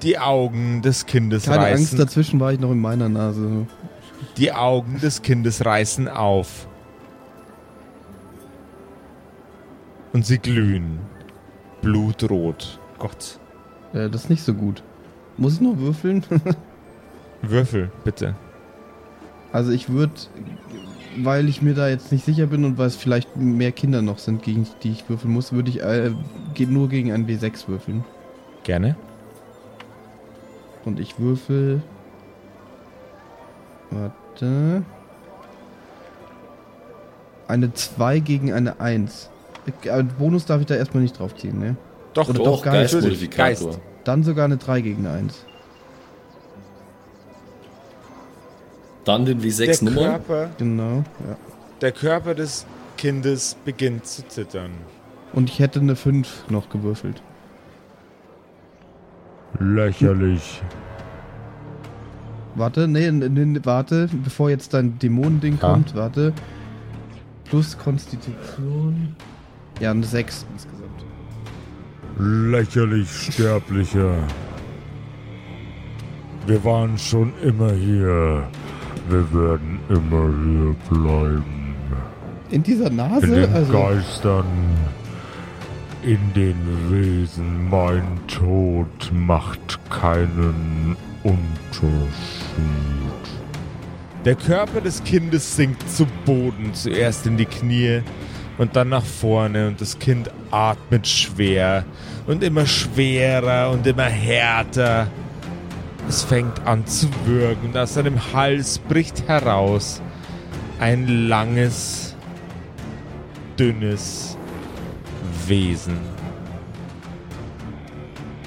[0.02, 3.66] Die Augen des Kindes Keine reißen Angst, dazwischen war ich noch in meiner Nase.
[4.37, 6.68] Die Augen des Kindes reißen auf.
[10.12, 10.98] Und sie glühen.
[11.82, 12.78] Blutrot.
[12.98, 13.38] Gott.
[13.92, 14.82] Äh, das ist nicht so gut.
[15.37, 16.24] Muss ich nur würfeln?
[17.42, 18.35] Würfel, bitte.
[19.52, 20.12] Also ich würde,
[21.18, 24.18] weil ich mir da jetzt nicht sicher bin und weil es vielleicht mehr Kinder noch
[24.18, 26.11] sind, gegen die ich würfeln muss, würde ich äh,
[26.66, 28.04] nur gegen ein W6 würfeln.
[28.64, 28.96] Gerne.
[30.87, 31.83] Und ich würfel
[33.90, 34.83] Warte.
[37.49, 39.31] Eine 2 gegen eine 1.
[39.85, 41.77] Äh, Bonus darf ich da erstmal nicht draufziehen, ne?
[42.14, 42.62] Doch, Oder doch, doch,
[43.31, 43.81] Geist.
[44.05, 45.44] Dann sogar eine 3 gegen eine 1.
[49.05, 50.01] Dann den Der W6 Nummer.
[50.03, 51.37] Körper, Genau, ja.
[51.81, 54.72] der Körper des Kindes beginnt zu zittern.
[55.33, 57.22] Und ich hätte eine 5 noch gewürfelt.
[59.61, 60.62] Lächerlich.
[62.55, 65.73] Warte, nee, nee, warte, bevor jetzt dein Dämonending Ja.
[65.73, 66.33] kommt, warte.
[67.45, 69.14] Plus Konstitution.
[69.81, 71.05] Ja, eine 6 insgesamt.
[72.19, 74.14] Lächerlich Sterblicher.
[76.47, 78.45] Wir waren schon immer hier.
[79.11, 81.75] Wir werden immer hier bleiben.
[82.51, 83.27] In dieser In Nase?
[83.27, 84.45] den Also, Geistern,
[86.07, 86.57] in den
[86.88, 92.07] Wesen, mein Tod macht keinen Unterschied.
[94.25, 98.03] Der Körper des Kindes sinkt zu Boden, zuerst in die Knie
[98.57, 101.85] und dann nach vorne und das Kind atmet schwer
[102.29, 105.09] und immer schwerer und immer härter.
[106.09, 110.01] Es fängt an zu würgen und aus seinem Hals bricht heraus
[110.79, 112.14] ein langes,
[113.59, 114.36] dünnes
[115.48, 115.98] Wesen.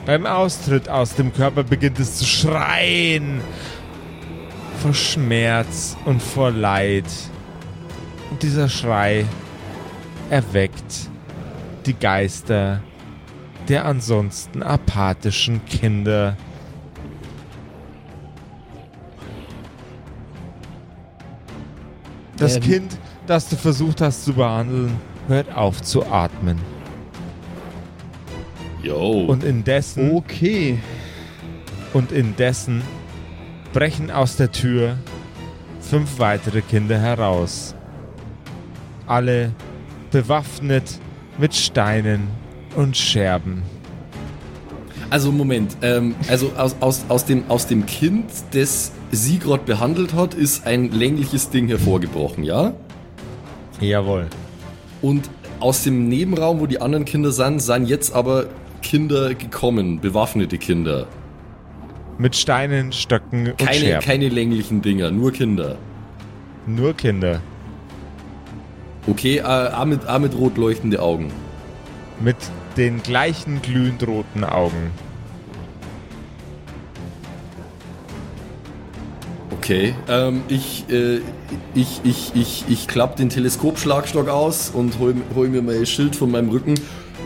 [0.05, 3.41] Beim Austritt aus dem Körper beginnt es zu schreien
[4.79, 7.05] vor Schmerz und vor Leid.
[8.31, 9.25] Und dieser Schrei
[10.29, 11.09] erweckt
[11.85, 12.81] die Geister
[13.67, 16.35] der ansonsten apathischen Kinder.
[22.37, 22.61] Das Ähm.
[22.63, 26.57] Kind, das du versucht hast zu behandeln, hört auf zu atmen.
[28.81, 29.25] Yo.
[29.25, 30.79] Und indessen okay.
[31.93, 32.81] Und indessen
[33.73, 34.97] brechen aus der Tür
[35.81, 37.75] fünf weitere Kinder heraus.
[39.07, 39.51] Alle
[40.11, 40.99] bewaffnet
[41.37, 42.27] mit Steinen
[42.75, 43.63] und Scherben.
[45.09, 50.13] Also Moment, ähm, also aus, aus, aus, dem, aus dem Kind, das sie gerade behandelt
[50.13, 52.73] hat, ist ein längliches Ding hervorgebrochen, ja?
[53.81, 54.27] Jawohl.
[55.01, 58.45] Und aus dem Nebenraum, wo die anderen Kinder sind, sind jetzt aber
[58.81, 61.07] Kinder gekommen, bewaffnete Kinder.
[62.17, 64.05] Mit Steinen, Stöcken und Keine, Scherben.
[64.05, 65.77] keine länglichen Dinger, nur Kinder.
[66.67, 67.41] Nur Kinder.
[69.07, 71.31] Okay, äh, auch, mit, auch mit rot leuchtende Augen.
[72.19, 72.35] Mit
[72.77, 74.91] den gleichen glühend roten Augen.
[79.51, 81.19] Okay, ähm, ich, äh,
[81.75, 86.31] ich, ich, ich, ich klapp den Teleskopschlagstock aus und hol, hol mir mein Schild von
[86.31, 86.75] meinem Rücken.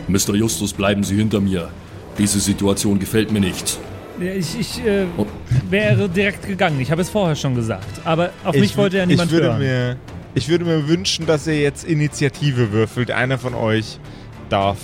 [0.08, 0.34] Mr.
[0.34, 1.70] Justus, bleiben Sie hinter mir.
[2.18, 3.78] Diese Situation gefällt mir nicht.
[4.20, 5.26] Ich, ich äh, Oh.
[5.68, 6.80] wäre direkt gegangen.
[6.80, 8.00] Ich habe es vorher schon gesagt.
[8.04, 9.58] Aber auf mich Ich wollte ja niemand ich würde hören.
[9.58, 9.96] Mir,
[10.34, 13.10] ich würde mir wünschen, dass ihr jetzt Initiative würfelt.
[13.10, 13.98] Einer von euch
[14.50, 14.78] darf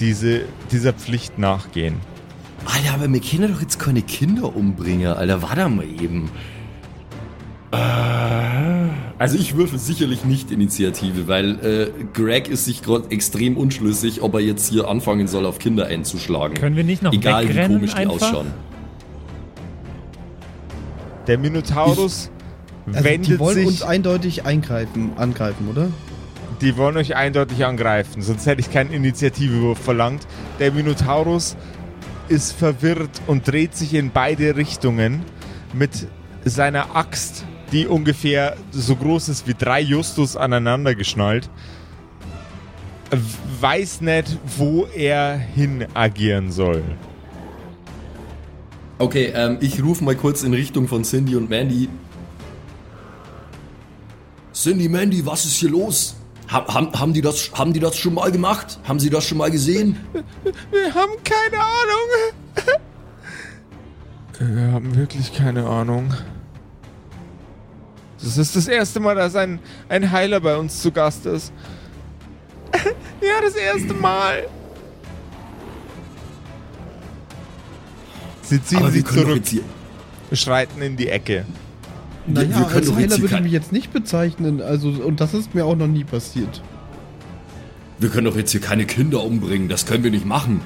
[0.00, 1.96] diese, dieser Pflicht nachgehen.
[2.64, 5.42] Alter, aber wir können doch jetzt keine Kinder umbringen, Alter.
[5.42, 6.30] Warte mal eben.
[9.22, 14.34] Also ich würfel sicherlich nicht Initiative, weil äh, Greg ist sich gerade extrem unschlüssig, ob
[14.34, 16.56] er jetzt hier anfangen soll, auf Kinder einzuschlagen.
[16.56, 18.16] Können wir nicht noch Egal wie komisch die einfach?
[18.16, 18.48] ausschauen.
[21.28, 22.30] Der Minotaurus
[22.86, 23.66] Also wendet die wollen sich.
[23.68, 25.86] uns eindeutig eingreifen, angreifen, oder?
[26.60, 30.26] Die wollen euch eindeutig angreifen, sonst hätte ich keinen Initiativewurf verlangt.
[30.58, 31.56] Der Minotaurus
[32.28, 35.22] ist verwirrt und dreht sich in beide Richtungen
[35.72, 36.08] mit
[36.44, 41.48] seiner Axt, die ungefähr so groß ist wie drei Justus aneinander geschnallt.
[43.60, 46.82] Weiß nicht, wo er hin agieren soll.
[48.98, 51.88] Okay, ähm, ich rufe mal kurz in Richtung von Cindy und Mandy.
[54.54, 56.14] Cindy, Mandy, was ist hier los?
[56.52, 58.78] Ha haben, haben, die das, haben die das schon mal gemacht?
[58.84, 59.96] Haben sie das schon mal gesehen?
[60.70, 62.82] Wir haben keine Ahnung.
[64.38, 66.14] Wir haben wirklich keine Ahnung.
[68.22, 69.58] Das ist das erste Mal, dass ein,
[69.88, 71.52] ein Heiler bei uns zu Gast ist.
[73.20, 74.46] ja, das erste Mal.
[78.42, 79.42] Sie ziehen Aber doch zurück,
[80.32, 81.44] schreiten in die Ecke.
[82.26, 84.60] Naja, wir als Heiler würde ich mich jetzt nicht bezeichnen.
[84.60, 86.62] Also, und das ist mir auch noch nie passiert.
[87.98, 89.68] Wir können doch jetzt hier keine Kinder umbringen.
[89.68, 90.60] Das können wir nicht machen.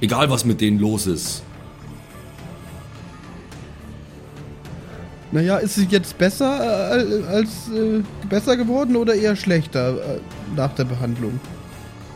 [0.00, 1.42] Egal, was mit denen los ist.
[5.32, 10.20] Naja, ist es jetzt besser äh, als äh, besser geworden oder eher schlechter äh,
[10.54, 11.40] nach der Behandlung?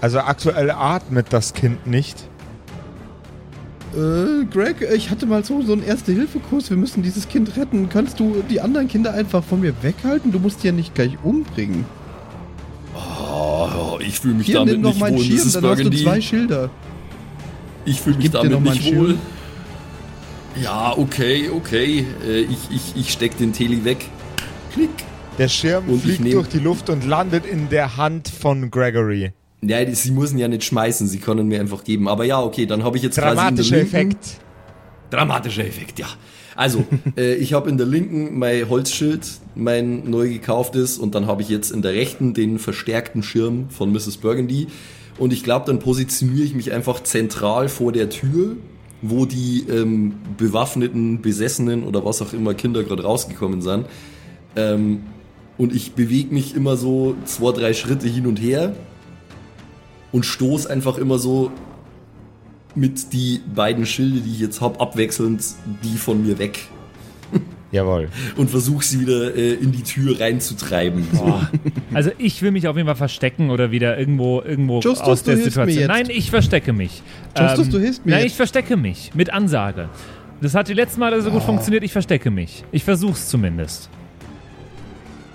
[0.02, 2.29] Also aktuell atmet das Kind nicht.
[3.94, 6.68] Äh, Greg, ich hatte mal so, so einen Erste-Hilfe-Kurs.
[6.68, 7.88] Wir müssen dieses Kind retten.
[7.88, 10.31] Kannst du die anderen Kinder einfach von mir weghalten?
[10.31, 11.87] Du musst die ja nicht gleich umbringen.
[12.94, 15.52] Oh, ich fühle mich Hier, damit nimm noch nicht meinen wohl, Schirm, Mrs.
[15.55, 16.70] dann hast du zwei Schilder.
[17.87, 19.09] Ich fühle mich damit nicht wohl.
[19.09, 19.18] Schirm.
[20.62, 22.07] Ja, okay, okay.
[22.27, 23.99] Äh, ich, ich, ich steck den Teli weg.
[24.73, 24.90] Klick.
[25.38, 29.33] Der Schirm Und fliegt durch die Luft und landet in der Hand von Gregory.
[29.61, 32.09] Ja, sie müssen ja nicht schmeißen, sie können mir einfach geben.
[32.09, 34.38] Aber ja, okay, dann habe ich jetzt Dramatischer Effekt.
[35.11, 36.07] Dramatischer Effekt, ja.
[36.55, 36.85] Also,
[37.19, 41.51] äh, ich habe in der linken mein Holzschild, mein neu gekauftes, und dann habe ich
[41.51, 44.16] jetzt in der rechten den verstärkten Schirm von Mrs.
[44.19, 44.69] Burgundy.
[45.19, 48.57] Und ich glaube, dann positioniere ich mich einfach zentral vor der Tür,
[49.02, 53.87] wo die ähm, bewaffneten, besessenen oder was auch immer Kinder gerade rausgekommen sind.
[54.56, 55.02] Ähm,
[55.59, 58.74] und ich bewege mich immer so zwei, drei Schritte hin und her
[60.12, 61.50] und stoß einfach immer so
[62.74, 65.42] mit die beiden Schilde, die ich jetzt hab, abwechselnd
[65.82, 66.68] die von mir weg
[67.72, 68.09] Jawohl.
[68.37, 71.05] und versuche sie wieder äh, in die Tür reinzutreiben.
[71.92, 75.31] Also ich will mich auf jeden Fall verstecken oder wieder irgendwo irgendwo Justus, aus du
[75.33, 75.88] der hilfst mir Situation.
[75.88, 77.02] Nein, ich verstecke mich.
[77.38, 78.33] Justus, du hilfst mir Nein, jetzt.
[78.33, 79.88] ich verstecke mich mit Ansage.
[80.40, 81.46] Das hat die letzten Male so gut Oh.
[81.46, 81.83] funktioniert.
[81.83, 82.62] Ich verstecke mich.
[82.70, 83.88] Ich versuch's zumindest.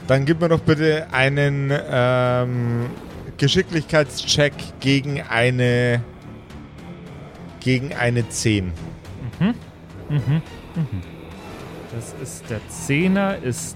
[0.07, 2.85] Dann gib mir doch bitte einen ähm,
[3.37, 6.01] Geschicklichkeitscheck gegen eine
[7.59, 8.71] gegen eine 10.
[11.93, 13.75] Das ist der Zehner, ist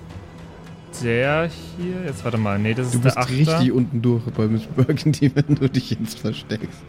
[1.03, 2.05] der hier.
[2.05, 3.33] Jetzt warte mal, nee, das ist Du bist der Achter.
[3.33, 6.83] richtig unten durch bei Miss Burgundy, wenn du dich jetzt versteckst.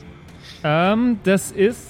[0.63, 1.81] Ähm, das ist.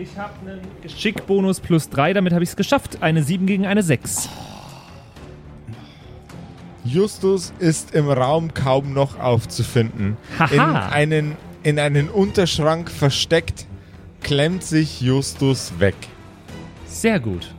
[0.00, 3.02] Ich habe einen Geschickbonus plus 3, damit habe ich es geschafft.
[3.02, 4.28] Eine 7 gegen eine 6.
[6.84, 10.16] Justus ist im Raum kaum noch aufzufinden.
[10.38, 10.54] Haha.
[10.54, 13.66] In einen, in einen Unterschrank versteckt,
[14.22, 15.96] klemmt sich Justus weg.
[16.86, 17.54] Sehr gut.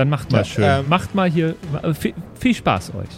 [0.00, 0.64] Dann macht mal Ja, schön.
[0.64, 1.56] ähm, macht mal hier.
[1.82, 3.08] äh, Viel, viel Spaß euch.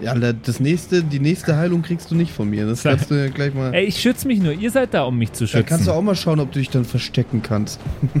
[0.00, 2.66] Ja, das nächste, die nächste Heilung kriegst du nicht von mir.
[2.66, 3.74] Das kannst du ja gleich mal.
[3.74, 4.52] Ey, ich schütze mich nur.
[4.52, 5.66] Ihr seid da, um mich zu Da schützen.
[5.66, 7.80] kannst du auch mal schauen, ob du dich dann verstecken kannst.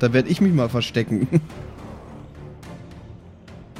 [0.00, 1.26] da werde ich mich mal verstecken.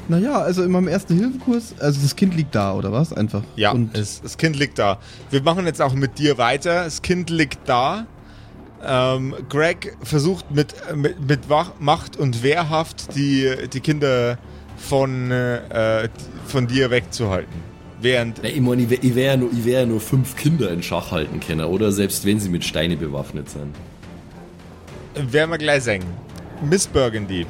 [0.07, 3.13] naja, also in meinem ersten Hilfekurs, also das Kind liegt da, oder was?
[3.13, 3.43] Einfach.
[3.55, 4.97] Ja, Und es, das Kind liegt da.
[5.29, 6.85] Wir machen jetzt auch mit dir weiter.
[6.85, 8.07] Das Kind liegt da.
[8.85, 11.39] Ähm, Greg versucht mit, mit, mit
[11.79, 14.37] Macht und Wehrhaft die, die Kinder
[14.77, 16.07] von, äh,
[16.47, 17.53] von dir wegzuhalten.
[18.01, 20.81] Während Na, ich meine, ich, wär- ich wäre nur- wär ja nur fünf Kinder in
[20.81, 21.91] Schach halten können, oder?
[21.91, 23.75] Selbst wenn sie mit Steine bewaffnet sind.
[25.15, 26.03] werden wir gleich sehen.
[26.69, 27.45] Miss Burgundy.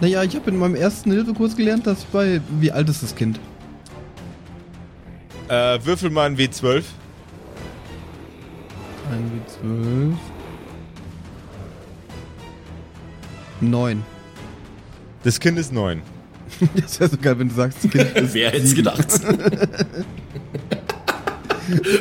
[0.00, 2.40] naja, ich habe in meinem ersten Hilfekurs gelernt, dass bei.
[2.60, 3.38] Wie alt ist das Kind?
[5.48, 6.82] Äh, würfel mal ein W12.
[9.10, 10.18] Ein wie zwölf.
[13.60, 14.02] Neun.
[15.22, 16.02] Das Kind ist neun.
[16.80, 18.34] Das wäre so geil, wenn du sagst, das Kind ist.
[18.34, 19.10] Wer hätte es gedacht?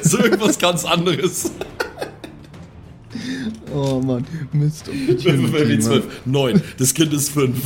[0.03, 1.51] so irgendwas ganz anderes.
[3.73, 4.87] Oh Mann, Mist.
[4.87, 6.03] Würfel bei W12.
[6.25, 6.61] Neun.
[6.77, 7.57] Das Kind ist fünf.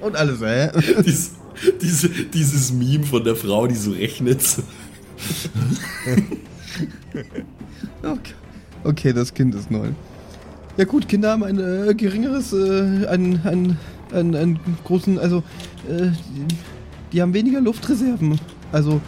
[0.00, 0.70] Und alles, hä?
[1.04, 1.32] Dies,
[1.80, 4.42] diese, dieses Meme von der Frau, die so rechnet.
[8.02, 8.34] Okay.
[8.84, 9.90] okay, das Kind ist neu.
[10.76, 13.78] Ja gut, Kinder haben ein äh, geringeres, äh, einen, einen,
[14.12, 15.38] einen, einen großen, also
[15.88, 16.54] äh, die,
[17.12, 18.38] die haben weniger Luftreserven.
[18.72, 19.00] Also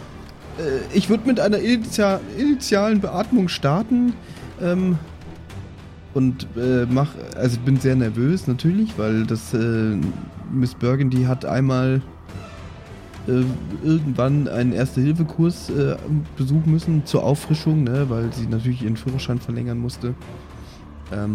[0.57, 4.13] äh, ich würde mit einer initial, initialen Beatmung starten
[4.61, 4.97] ähm,
[6.13, 9.97] und äh, mach, also ich bin sehr nervös natürlich, weil das äh,
[10.51, 12.01] Miss Burgundy hat einmal
[13.27, 15.95] irgendwann einen Erste-Hilfe-Kurs äh,
[16.37, 20.15] besuchen müssen zur Auffrischung, ne, weil sie natürlich ihren Führerschein verlängern musste.
[21.13, 21.33] Ähm,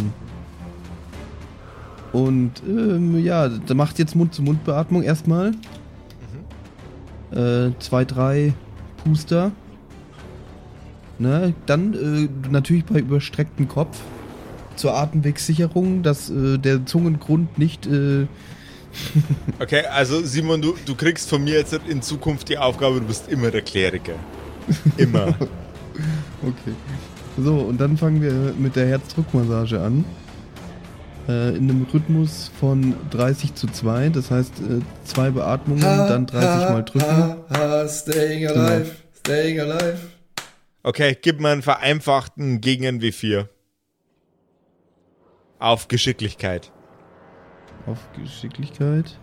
[2.13, 5.53] und ähm, ja, da macht jetzt Mund-zu-Mund-Beatmung erstmal.
[7.31, 8.55] Äh, zwei, drei
[9.05, 9.53] Puster.
[11.19, 13.99] Ne, dann äh, natürlich bei überstrecktem Kopf
[14.77, 18.27] zur Atemwegssicherung, dass äh, der Zungengrund nicht äh,
[19.59, 23.29] Okay, also Simon, du, du kriegst von mir jetzt in Zukunft die Aufgabe, du bist
[23.29, 24.15] immer der Kleriker.
[24.97, 25.35] Immer.
[26.43, 26.75] Okay.
[27.39, 30.05] So, und dann fangen wir mit der Herzdruckmassage an.
[31.29, 34.11] Äh, in einem Rhythmus von 30 zu 2.
[34.11, 37.89] Das heißt, äh, zwei Beatmungen, dann 30 mal drücken.
[37.89, 39.99] staying alive, staying alive.
[40.83, 43.49] Okay, gib mir einen vereinfachten gegen ein W4.
[45.59, 46.71] Auf Geschicklichkeit.
[47.87, 49.17] Auf Geschicklichkeit.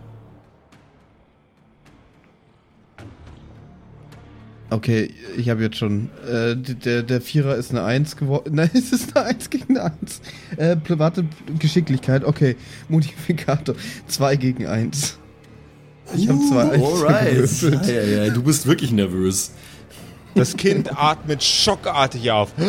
[4.70, 6.10] Okay, ich habe jetzt schon.
[6.28, 8.54] Äh, der, der Vierer ist eine Eins geworden.
[8.56, 10.20] Nein, es ist eine Eins gegen eine Eins.
[10.56, 11.26] Äh, private
[11.58, 12.56] Geschicklichkeit, okay.
[12.88, 13.76] Modifikator.
[14.08, 15.18] Zwei gegen eins.
[16.16, 17.30] Ich habe zwei Eins Alright.
[17.30, 17.86] gewürfelt.
[17.86, 19.52] Ja, ja, ja, du bist wirklich nervös.
[20.34, 22.52] Das Kind atmet schockartig auf.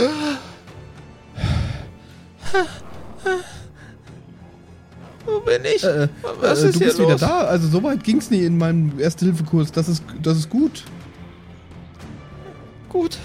[5.26, 5.84] Wo bin ich?
[5.84, 6.08] Äh,
[6.40, 7.08] Was äh, ist du hier bist los?
[7.08, 7.40] wieder da.
[7.42, 9.72] Also so weit ging's nie in meinem Erste-Hilfe-Kurs.
[9.72, 10.84] Das ist, das ist gut.
[12.90, 13.18] Gut.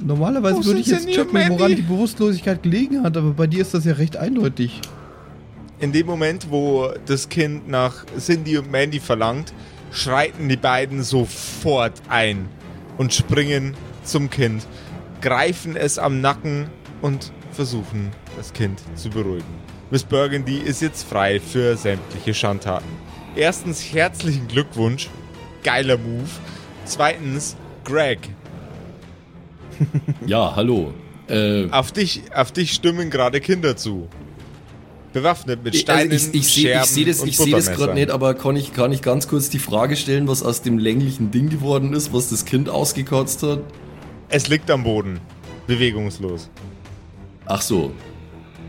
[0.00, 3.74] Normalerweise Wo würde ich jetzt checken, woran die Bewusstlosigkeit gelegen hat, aber bei dir ist
[3.74, 4.80] das ja recht eindeutig.
[5.80, 9.52] In dem Moment, wo das Kind nach Cindy und Mandy verlangt,
[9.90, 12.48] schreiten die beiden sofort ein
[12.96, 13.74] und springen
[14.04, 14.66] zum Kind,
[15.20, 16.66] greifen es am Nacken
[17.02, 19.44] und versuchen, das Kind zu beruhigen.
[19.90, 22.88] Miss Burgundy ist jetzt frei für sämtliche Schandtaten.
[23.34, 25.08] Erstens herzlichen Glückwunsch,
[25.64, 26.28] geiler Move.
[26.84, 28.18] Zweitens, Greg,
[30.26, 30.92] Ja, hallo.
[31.28, 34.08] Äh, auf dich, auf dich stimmen gerade Kinder zu.
[35.12, 37.50] Bewaffnet mit ich, Steinen, also ich, ich sehe Scherben ich seh das, und ich seh
[37.50, 40.62] das gerade nicht, aber kann ich, kann ich ganz kurz die Frage stellen, was aus
[40.62, 43.60] dem länglichen Ding geworden ist, was das Kind ausgekotzt hat?
[44.28, 45.20] Es liegt am Boden,
[45.66, 46.50] bewegungslos.
[47.46, 47.92] Ach so.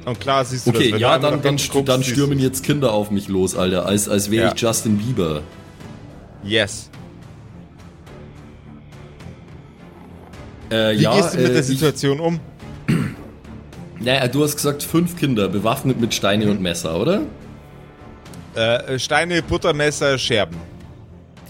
[0.09, 0.93] Und klar siehst du Okay, das.
[0.93, 4.31] wenn ja, dann, dann, guckst, dann stürmen jetzt Kinder auf mich los, Alter, als, als
[4.31, 4.53] wäre Ja.
[4.55, 5.41] ich Justin Bieber.
[6.43, 6.89] Yes.
[10.69, 12.39] Äh, Wie ja, gehst du mit äh, der ich- Situation um?
[14.01, 16.51] Naja, du hast gesagt, fünf Kinder bewaffnet mit Steine Mhm.
[16.51, 17.21] und Messer, oder?
[18.55, 20.55] Äh, Steine, Buttermesser, Scherben.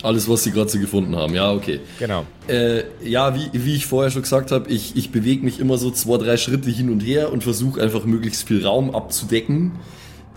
[0.02, 1.34] Alles, was sie gerade so gefunden haben.
[1.34, 1.82] Ja, okay.
[2.00, 2.26] Genau.
[2.48, 5.92] Äh, ja, wie, wie ich vorher schon gesagt habe, ich, ich bewege mich immer so
[5.92, 9.74] zwei, drei Schritte hin und her und versuche einfach möglichst viel Raum abzudecken.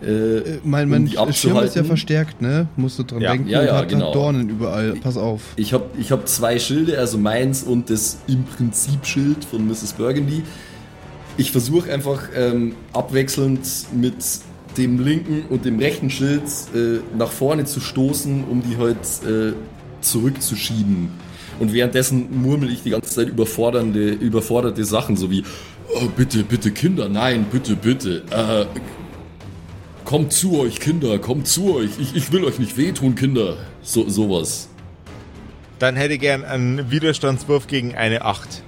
[0.05, 2.67] Äh, mein um mein die Schirm ist ja verstärkt, ne?
[2.77, 3.33] Musst du dran Ja.
[3.33, 3.49] denken.
[3.49, 4.07] Ja, und ja, hat, genau.
[4.09, 4.95] hat Dornen überall.
[5.01, 5.41] Pass auf.
[5.55, 9.93] Ich habe ich hab zwei Schilde, also meins und das im Prinzip Schild von Mrs.
[9.93, 10.43] Burgundy.
[11.37, 13.61] Ich versuche einfach ähm, abwechselnd
[13.95, 14.17] mit
[14.77, 16.43] dem linken und dem rechten Schild
[16.75, 19.53] äh, nach vorne zu stoßen, um die halt äh,
[20.01, 21.11] zurückzuschieben.
[21.61, 25.45] Und währenddessen murmel ich die ganze Zeit überfordernde, überforderte Sachen, so wie
[25.95, 28.23] oh, bitte, bitte Kinder, nein, bitte, bitte.
[28.31, 28.67] Äh,
[30.05, 31.91] kommt zu euch, Kinder, kommt zu euch.
[32.01, 33.57] Ich, ich will euch nicht wehtun, Kinder.
[33.83, 34.69] So, sowas.
[35.79, 38.63] Dann hätte ich gern einen Widerstandswurf gegen eine 8.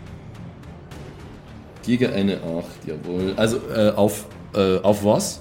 [1.84, 2.42] Gegen eine 8,
[2.86, 3.34] jawohl.
[3.36, 5.40] Also äh, auf, äh, auf was?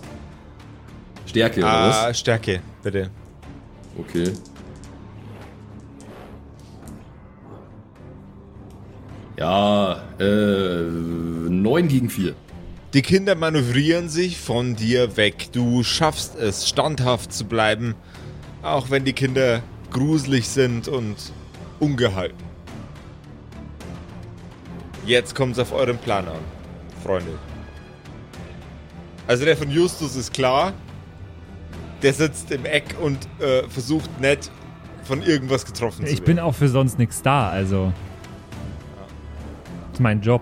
[1.33, 2.19] Stärke oder Ah, was?
[2.19, 3.09] Stärke, bitte.
[3.97, 4.31] Okay.
[9.37, 12.35] Ja, äh, 9 gegen 4.
[12.93, 15.47] Die Kinder manövrieren sich von dir weg.
[15.51, 17.95] Du schaffst es, standhaft zu bleiben,
[18.61, 21.15] auch wenn die Kinder gruselig sind und
[21.79, 22.37] ungehalten.
[25.07, 26.39] Jetzt kommt es auf euren Plan an,
[27.03, 27.31] Freunde.
[29.25, 30.73] Also der von Justus ist klar.
[32.03, 34.51] Der sitzt im Eck und äh, versucht nicht
[35.03, 36.47] von irgendwas getroffen zu Ich bin werden.
[36.47, 37.91] auch für sonst nichts da, also.
[39.91, 40.41] Das ist mein Job.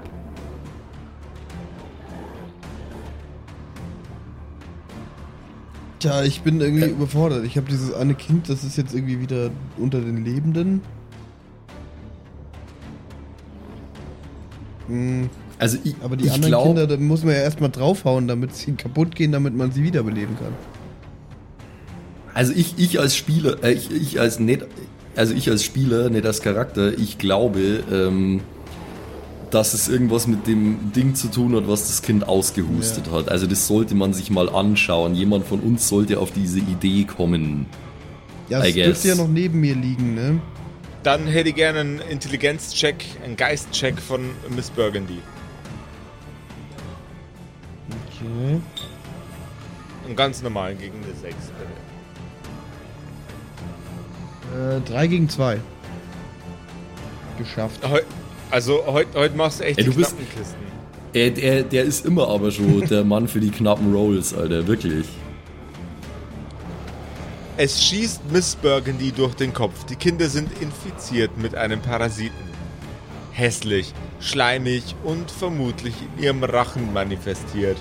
[5.99, 7.45] Tja, ich bin irgendwie überfordert.
[7.45, 10.82] Ich habe dieses eine Kind, das ist jetzt irgendwie wieder unter den Lebenden.
[14.88, 18.28] Hm, Also ich, aber die ich anderen glaub, Kinder, da muss man ja erstmal draufhauen,
[18.28, 20.53] damit sie kaputt gehen, damit man sie wiederbeleben kann.
[22.34, 24.65] Also ich, ich als Spieler, äh, ich, ich als nicht,
[25.15, 28.41] also ich als Spieler, nicht als Charakter, ich glaube, ähm,
[29.49, 33.29] dass es irgendwas mit dem Ding zu tun hat, was das Kind ausgehustet hat.
[33.29, 35.13] Also das sollte man sich mal anschauen.
[35.13, 37.65] Jemand von uns sollte auf diese Idee kommen.
[38.49, 38.73] Ja, guess.
[38.73, 40.41] dürfte ja noch neben mir liegen, ne?
[41.03, 45.19] Dann hätte ich gerne einen Intelligenzcheck, einen Geistcheck von Miss Burgundy.
[47.89, 48.61] Okay.
[50.05, 51.36] Einen ganz normalen gegen eine 6.
[54.52, 54.78] bitte.
[54.78, 55.60] Äh, 3 gegen 2.
[57.38, 57.80] Geschafft.
[57.88, 58.02] Heu,
[58.49, 60.56] also heute heut machst du echt Ey, die du bist- Kisten.
[61.14, 65.08] Er, der, der ist immer aber schon der Mann für die knappen Rolls, Alter, wirklich.
[67.58, 69.86] Es schießt Miss Burgundy durch den Kopf.
[69.86, 72.49] Die Kinder sind infiziert mit einem Parasiten.
[73.34, 77.78] Hässlich, schleimig und vermutlich in ihrem Rachen manifestiert.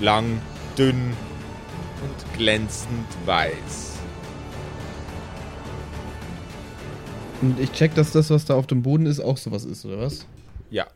[0.00, 0.40] Lang,
[0.78, 1.12] dünn
[2.02, 3.91] und glänzend weiß.
[7.42, 9.98] Und ich check, dass das, was da auf dem Boden ist, auch sowas ist, oder
[9.98, 10.26] was?
[10.70, 10.86] Ja.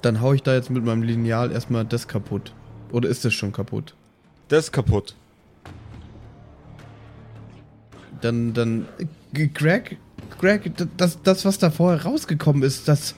[0.00, 2.54] Dann hau ich da jetzt mit meinem Lineal erstmal das kaputt.
[2.90, 3.94] Oder ist das schon kaputt?
[4.48, 5.16] Das ist kaputt.
[8.22, 8.86] dann, dann,
[9.32, 9.98] Greg,
[10.38, 13.14] Greg, das, das, was da vorher rausgekommen ist, das,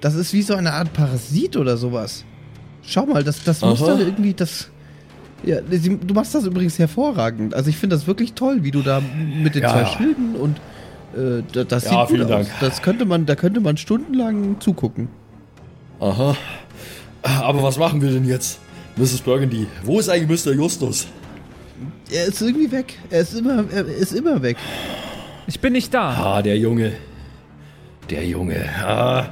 [0.00, 2.24] das ist wie so eine Art Parasit oder sowas.
[2.82, 3.90] Schau mal, das, das muss Aha.
[3.90, 4.70] dann irgendwie, das,
[5.44, 7.54] ja, sie- du machst das übrigens hervorragend.
[7.54, 9.00] Also ich finde das wirklich toll, wie du da
[9.42, 9.84] mit den Ja, zwei.
[9.86, 10.56] Schilden und
[11.16, 12.30] äh, da- das Ja, sieht gut vielen aus.
[12.30, 12.48] Dank.
[12.60, 15.08] Das könnte man, da könnte man stundenlang zugucken.
[16.00, 16.36] Aha.
[17.22, 18.60] Aber was machen wir denn jetzt?
[18.96, 19.20] Mrs.
[19.20, 20.52] Burgundy, wo ist eigentlich Mr.
[20.52, 21.06] Justus?
[22.10, 22.98] Er ist irgendwie weg.
[23.10, 24.56] Er ist immer, er ist immer weg.
[25.46, 26.10] Ich bin nicht da.
[26.36, 26.92] Ah, der Junge.
[28.08, 28.64] Der Junge.
[28.82, 29.26] Ah.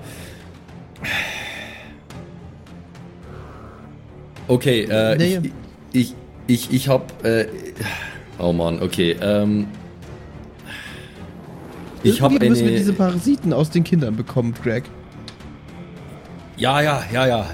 [4.46, 5.38] Okay, äh, Nee.
[5.42, 5.52] ich,
[5.94, 6.14] ich,
[6.46, 7.46] ich, ich hab, äh,
[8.38, 9.66] oh Mann, okay, ähm,
[12.02, 14.84] ich hab Irgendwie müssen wir eine, diese Parasiten aus den Kindern bekommen, Greg.
[16.58, 17.46] ja, ja, ja, ja,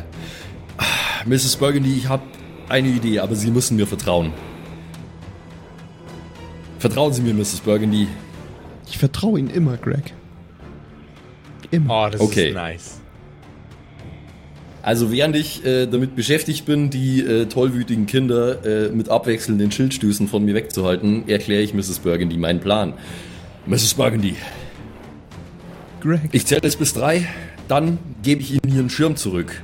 [1.27, 1.57] Mrs.
[1.57, 2.23] Burgundy, ich hab
[2.69, 4.33] eine Idee, aber Sie müssen mir vertrauen.
[6.79, 7.61] Vertrauen Sie mir, Mrs.
[7.61, 8.09] Burgundy.
[8.89, 10.15] Ich vertraue ihnen immer, Greg.
[11.71, 12.07] Immer.
[12.07, 12.49] Oh, das Okay.
[12.49, 13.00] ist nice.
[14.83, 20.27] Also während ich äh, damit beschäftigt bin, die äh, tollwütigen Kinder äh, mit abwechselnden Schildstößen
[20.27, 21.99] von mir wegzuhalten, erkläre ich Mrs.
[21.99, 22.95] Burgundy meinen Plan.
[23.67, 23.95] Mrs.
[23.95, 24.37] Burgundy,
[26.01, 26.21] Greg.
[26.33, 27.27] ich zähle jetzt bis drei,
[27.69, 29.63] dann gebe ich Ihnen Ihren Schirm zurück.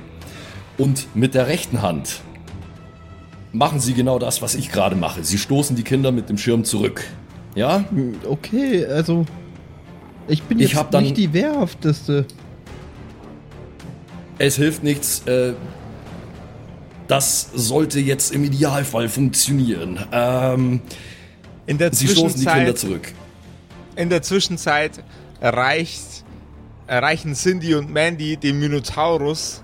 [0.77, 2.21] Und mit der rechten Hand
[3.51, 5.23] machen Sie genau das, was ich gerade mache.
[5.23, 7.03] Sie stoßen die Kinder mit dem Schirm zurück.
[7.55, 7.85] Ja?
[8.29, 9.25] Okay, also.
[10.27, 12.25] Ich bin Ich jetzt nicht die wehrhafteste.
[14.39, 15.23] Es hilft nichts.
[15.27, 15.53] Äh,
[17.07, 19.99] das sollte jetzt im Idealfall funktionieren.
[20.11, 20.81] Ähm,
[21.65, 23.13] In der Sie stoßen die Kinder Zwischenzeit, zurück.
[23.95, 25.03] in der Zwischenzeit
[25.39, 26.25] erreicht,
[26.85, 29.63] erreichen Cindy und Mandy dem Minotaurus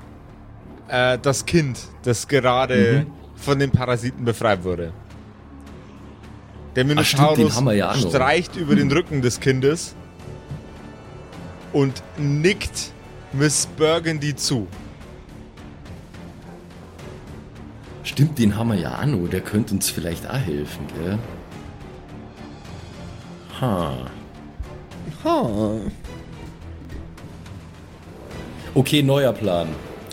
[0.87, 3.05] äh, das Kind, das gerade
[3.35, 4.93] von den Parasiten befreit wurde.
[6.75, 9.95] Der stimmt, den Minotaurus wir ja streicht über den Rücken des Kindes
[11.73, 12.92] und nickt
[13.33, 14.67] Miss Burgundy zu.
[18.03, 19.27] Stimmt, den haben wir ja auch noch.
[19.27, 21.17] Der könnte uns vielleicht auch helfen, gell?
[23.61, 23.93] Ha.
[25.23, 25.75] Ha.
[28.75, 29.67] Okay, neuer Plan.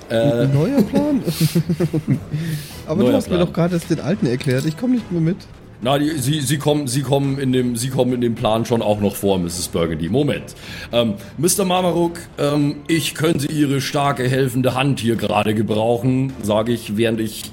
[0.09, 1.23] Äh, neuer Plan?
[2.87, 3.47] Aber Neuer du hast mir Plan.
[3.47, 4.65] doch gerade erst den alten erklärt.
[4.67, 5.37] Ich komme nicht mehr mit.
[5.83, 8.83] Na, die, sie, sie, kommen, sie, kommen in dem, sie kommen in dem Plan schon
[8.83, 9.69] auch noch vor, Mrs.
[9.69, 10.09] Burgundy.
[10.09, 10.55] Moment.
[10.93, 11.65] Ähm, Mr.
[11.65, 17.51] Marmarook, ähm, ich könnte Ihre starke, helfende Hand hier gerade gebrauchen, sage ich, während ich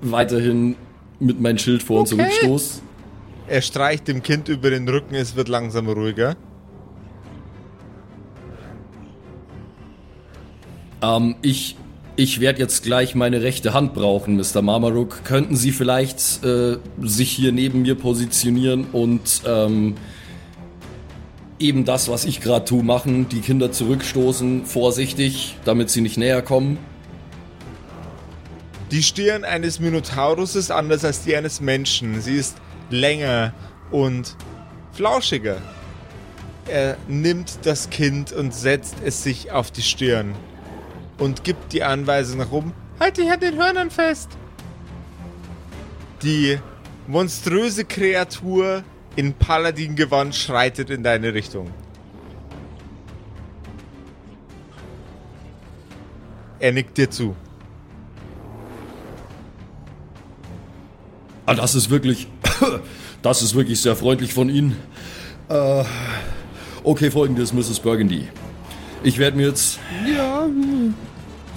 [0.00, 0.76] weiterhin
[1.20, 2.82] mit meinem Schild vor und zurückstoß.
[3.48, 6.36] Er streicht dem Kind über den Rücken, es wird langsam ruhiger.
[11.02, 11.76] Ähm, ich
[12.18, 14.60] ich werde jetzt gleich meine rechte Hand brauchen, Mr.
[14.60, 15.22] Marmarook.
[15.22, 19.94] Könnten Sie vielleicht äh, sich hier neben mir positionieren und ähm,
[21.60, 26.42] eben das, was ich gerade tue, machen, die Kinder zurückstoßen, vorsichtig, damit sie nicht näher
[26.42, 26.78] kommen?
[28.90, 32.20] Die Stirn eines Minotaurus ist anders als die eines Menschen.
[32.20, 32.56] Sie ist
[32.90, 33.54] länger
[33.92, 34.34] und
[34.90, 35.58] flauschiger.
[36.66, 40.34] Er nimmt das Kind und setzt es sich auf die Stirn
[41.18, 42.72] und gibt die Anweisung nach oben.
[42.98, 44.30] Halt dich an den Hörnern fest!
[46.22, 46.58] Die
[47.06, 48.82] monströse Kreatur
[49.16, 51.70] in Paladin-Gewand schreitet in deine Richtung.
[56.60, 57.36] Er nickt dir zu.
[61.46, 62.28] Ah, das ist wirklich,
[63.22, 64.76] das ist wirklich sehr freundlich von Ihnen.
[65.48, 65.84] Äh,
[66.82, 67.80] okay, folgendes, Mrs.
[67.80, 68.28] Burgundy.
[69.02, 70.27] Ich werde mir jetzt Ja.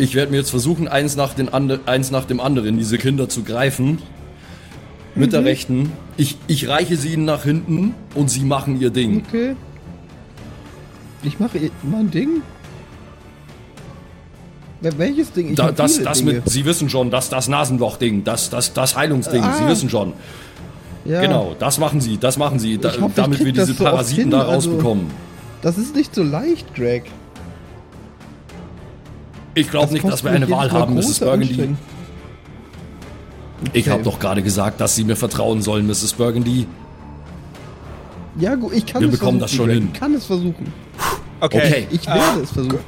[0.01, 3.29] Ich werde mir jetzt versuchen, eins nach, den ande, eins nach dem anderen diese Kinder
[3.29, 3.99] zu greifen.
[5.13, 5.91] Mit der rechten.
[6.17, 9.23] Ich, ich reiche sie ihnen nach hinten und sie machen ihr Ding.
[9.27, 9.55] okay.
[11.21, 12.41] Ich mache mein Ding.
[14.81, 15.49] Wel- Welches Ding?
[15.51, 16.33] Ich Da, das, das Dinge.
[16.33, 19.53] mit, sie wissen schon, das, das Nasenloch-Ding, das, das, das Heilungsding, Ah.
[19.53, 20.13] sie wissen schon.
[21.05, 24.23] ja, Genau, das machen sie, das machen sie, da, hoffe, damit wir diese so Parasiten
[24.23, 25.11] hin, da also- rausbekommen.
[25.61, 27.03] Das ist nicht so leicht, Greg.
[29.53, 31.19] Ich glaube nicht, dass wir eine Wahl haben, Mrs.
[31.19, 31.47] Burgundy.
[31.49, 31.77] Anstrengung.
[33.73, 34.09] Ich habe Okay.
[34.09, 36.13] doch gerade gesagt, dass sie mir vertrauen sollen, Mrs.
[36.13, 36.67] Burgundy.
[38.39, 39.39] Ja, gut, ich kann Wir es bekommen versuchen.
[39.39, 39.89] das schon hin.
[39.93, 40.73] Ich kann es versuchen.
[41.41, 41.87] Okay.
[41.91, 42.79] Ich werde es versuchen.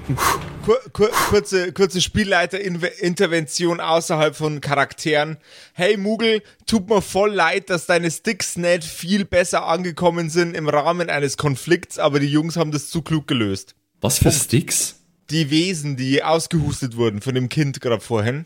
[0.66, 5.38] Kur kur kurze, kurze Spielleiter-Intervention außerhalb von Charakteren.
[5.74, 10.70] Hey Mugel, tut mir voll leid, dass deine Sticks nicht viel besser angekommen sind im
[10.70, 13.76] Rahmen eines Konflikts, aber die Jungs haben das zu klug gelöst.
[14.00, 14.96] Was für Sticks?
[15.34, 18.46] Die Wesen, die ausgehustet wurden von dem Kind gerade vorhin,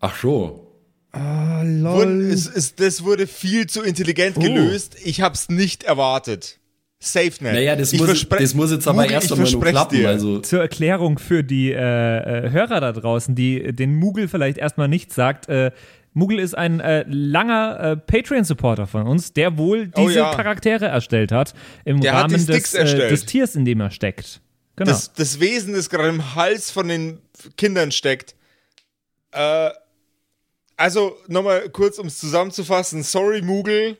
[0.00, 0.68] Ach so.
[1.12, 2.30] Ah, Wurden, lol.
[2.32, 4.40] es, es, das wurde viel zu intelligent Oh.
[4.40, 4.96] gelöst.
[5.04, 6.58] Ich hab's nicht erwartet.
[6.98, 7.42] Safe nicht.
[7.42, 9.96] Naja, das Ich muss, das muss jetzt aber erst einmal nur klappen.
[9.98, 10.08] dir.
[10.08, 11.76] Also, Zur Erklärung für die äh,
[12.46, 15.48] äh, Hörer da draußen, die den Mugel vielleicht erstmal nicht sagt.
[15.48, 15.70] Äh,
[16.14, 20.34] Mugel ist ein äh, langer äh, Patreon-Supporter von uns, der wohl Oh diese ja.
[20.34, 23.90] Charaktere erstellt hat im Der hat Rahmen des, Sticks äh, des Tiers, in dem er
[23.90, 24.40] steckt.
[24.76, 24.90] Genau.
[24.90, 27.20] das, das Wesen, das gerade im Hals von den
[27.56, 28.34] Kindern steckt.
[29.32, 29.70] Äh,
[30.76, 33.02] also nochmal kurz, um es zusammenzufassen.
[33.02, 33.98] Sorry, Mugel.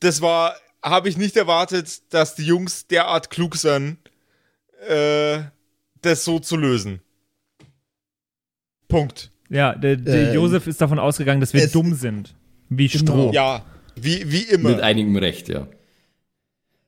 [0.00, 3.98] Das war, habe ich nicht erwartet, dass die Jungs derart klug sind,
[4.88, 5.40] äh,
[6.00, 7.00] das so zu lösen.
[8.88, 9.30] Punkt.
[9.48, 12.34] ja, der, der Ähm, Josef ist davon ausgegangen, dass wir dumm sind.
[12.68, 13.12] Wie Genau.
[13.12, 13.32] Stroh.
[13.32, 14.70] Ja, wie, wie immer.
[14.70, 15.68] mit einigem Recht, ja.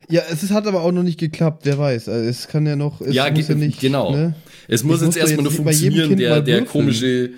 [0.08, 2.08] Ja, es ist, hat aber auch noch nicht geklappt, wer weiß.
[2.08, 4.12] Also es kann ja noch, es Ja, muss ja nicht, genau.
[4.12, 4.34] Ne?
[4.68, 7.30] Es muss Ich jetzt erstmal nur funktionieren, der, der komische.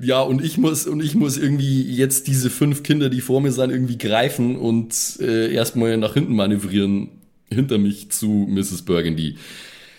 [0.00, 3.52] Ja, und ich muss, und ich muss irgendwie jetzt diese fünf Kinder, die vor mir
[3.52, 7.08] sind, irgendwie greifen und äh, erstmal nach hinten manövrieren,
[7.48, 8.82] hinter mich zu Mrs.
[8.82, 9.36] Burgundy.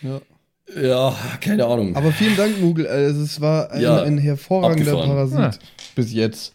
[0.01, 0.21] Ja.
[0.81, 1.95] Ja, keine Ahnung.
[1.95, 2.87] Aber vielen Dank, Mugel.
[2.87, 5.29] Also es war ein, Ja, ein hervorragender abgefahren.
[5.31, 5.59] Parasit
[5.95, 6.53] bis jetzt.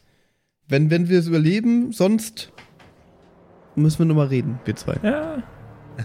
[0.68, 2.50] Wenn, wenn wir es überleben, sonst
[3.80, 4.96] müssen wir nochmal reden, wir zwei.
[5.02, 5.42] Ja,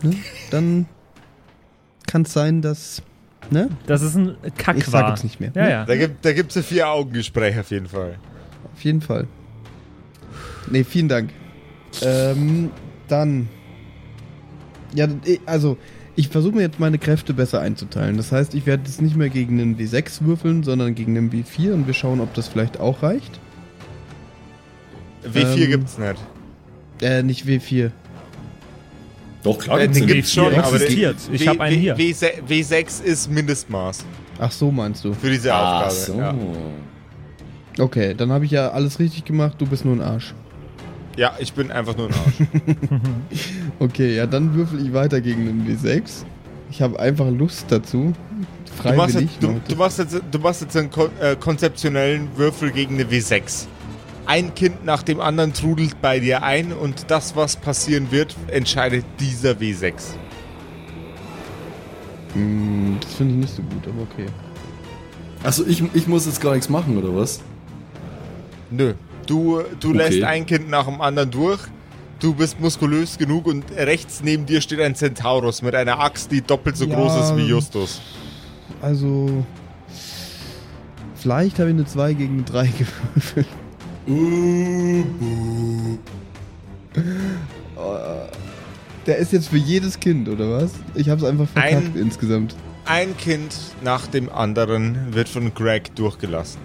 [0.01, 0.15] Ne?
[0.51, 0.85] Dann
[2.07, 3.01] kann es sein, dass.
[3.51, 3.69] Ne?
[3.85, 5.01] das ist ein Kack Ich war.
[5.01, 5.51] sag jetzt nicht mehr.
[5.53, 5.69] Ja, ne?
[5.69, 5.85] ja.
[5.85, 8.17] Da gibt da gibt's ein Vier-Augen-Gespräch auf jeden Fall.
[8.73, 9.27] Auf jeden Fall.
[10.69, 11.29] Nee, vielen Dank.
[12.01, 12.71] Ähm,
[13.07, 13.47] dann.
[14.95, 15.77] Ja, eh, also,
[16.15, 18.17] ich versuche mir jetzt meine Kräfte besser einzuteilen.
[18.17, 21.73] Das heißt, ich werde jetzt nicht mehr gegen einen W6 würfeln, sondern gegen einen W4
[21.73, 23.39] und wir schauen, ob das vielleicht auch reicht.
[25.23, 26.19] W4 Ähm, gibt's nicht.
[27.01, 27.91] Äh, nicht W4.
[29.43, 31.15] Doch, klar, Äh, gibt's den den gibt's W4 schon, aber existiert.
[31.27, 31.95] den- Ich W- hab einen W- hier.
[31.97, 34.05] W6, W6 ist Mindestmaß
[34.39, 35.13] Ach so, meinst du?
[35.13, 35.93] für diese Ach Aufgabe.
[35.93, 36.17] so.
[36.17, 36.35] Ja.
[37.77, 40.33] Okay, dann habe ich ja alles richtig gemacht, du bist nur ein Arsch.
[41.17, 42.35] ja, ich bin einfach nur ein Arsch.
[43.79, 46.23] Okay, ja, dann würfel ich weiter gegen einen W6.
[46.71, 48.13] Ich habe einfach Lust dazu.
[48.81, 49.29] Du machst, Freiwillig.
[49.33, 53.03] jetzt, du, du, machst jetzt, du machst jetzt einen kon äh, konzeptionellen Würfel gegen eine
[53.05, 53.65] W6.
[54.27, 59.05] Ein Kind nach dem anderen trudelt bei dir ein und das, was passieren wird, entscheidet
[59.19, 59.93] dieser W6.
[62.33, 64.25] Hm, das finde ich nicht so gut, aber okay.
[65.43, 67.39] Achso, ich, ich muss jetzt gar nichts machen, oder was?
[68.71, 68.93] Nö.
[69.27, 69.97] Du, du Okay.
[69.97, 71.59] lässt ein Kind nach dem anderen durch.
[72.19, 76.41] Du bist muskulös genug und rechts neben dir steht ein Centaurus mit einer Axt, die
[76.41, 76.95] doppelt so Ja.
[76.95, 78.01] groß ist wie Justus.
[78.81, 79.45] Also.
[81.15, 83.47] Vielleicht habe ich eine 2 gegen eine 3 gewürfelt.
[89.05, 90.71] Der ist jetzt für jedes Kind, oder was?
[90.95, 92.55] Ich habe es einfach verkackt Ein- insgesamt.
[92.85, 96.61] Ein Kind nach dem anderen wird von Greg durchgelassen.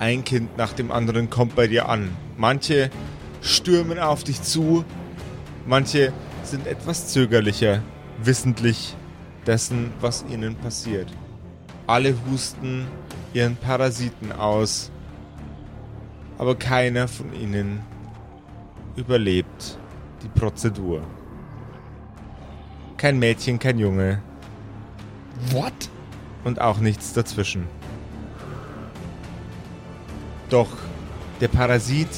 [0.00, 2.10] Ein Kind nach dem anderen kommt bei dir an.
[2.36, 2.90] Manche
[3.40, 4.84] stürmen auf dich zu,
[5.66, 6.12] manche
[6.42, 7.82] sind etwas zögerlicher,
[8.22, 8.96] wissentlich
[9.46, 11.12] dessen, was ihnen passiert.
[11.86, 12.86] Alle husten
[13.34, 14.90] ihren Parasiten aus,
[16.38, 17.80] aber keiner von ihnen
[18.96, 19.78] überlebt
[20.22, 21.02] die Prozedur.
[22.96, 24.22] Kein Mädchen, kein Junge,
[25.50, 25.90] What?
[26.44, 27.66] und auch nichts dazwischen.
[30.48, 30.68] Doch
[31.40, 32.08] der Parasit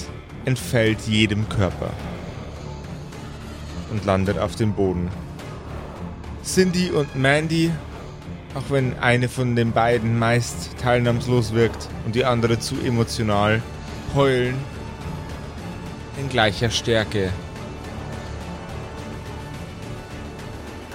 [0.45, 1.91] entfällt jedem Körper
[3.91, 5.09] und landet auf dem Boden.
[6.43, 7.71] Cindy und Mandy,
[8.55, 13.63] auch wenn eine von den beiden meist teilnahmslos wirkt und die andere zu emotional,
[14.15, 14.57] heulen
[16.19, 17.33] in gleicher Stärke.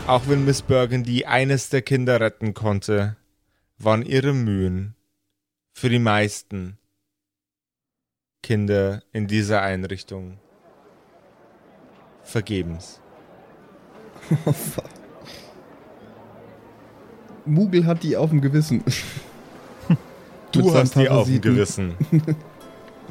[0.07, 3.15] Auch wenn Miss Burgundy eines der Kinder retten konnte,
[3.77, 4.95] waren ihre Mühen
[5.71, 6.77] für die meisten
[8.43, 10.37] Kinder in dieser Einrichtung
[12.23, 13.01] vergebens.
[17.45, 18.83] Mugel hat die auf dem Gewissen.
[20.51, 21.41] Du hast die auf dem.
[21.41, 21.95] Gewissen.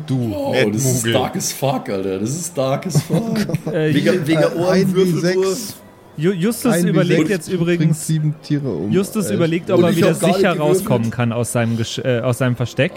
[0.07, 1.13] Du, Oh, Ned das ist Mugel.
[1.13, 2.19] dark as fuck, Alter.
[2.19, 3.39] Das ist dark as fuck.
[3.73, 5.75] Äh, Wegen, wegen Ein- ein Ohrenwürfelwurf.
[6.17, 8.07] Ju- Justus Ein überlegt W6 jetzt übrigens.
[8.07, 8.91] sieben Tiere um.
[8.91, 12.57] Justus Äh, überlegt, ob er wieder sicher rauskommen kann aus seinem, Gesch äh, aus seinem
[12.57, 12.93] Versteck.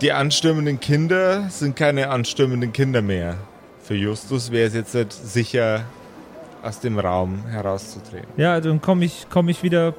[0.00, 3.36] Die anstürmenden Kinder sind keine anstürmenden Kinder mehr.
[3.82, 5.84] Für Justus wäre es jetzt nicht sicher,
[6.62, 8.28] aus dem Raum herauszutreten.
[8.36, 9.94] Ja, dann komme ich, komm ich wieder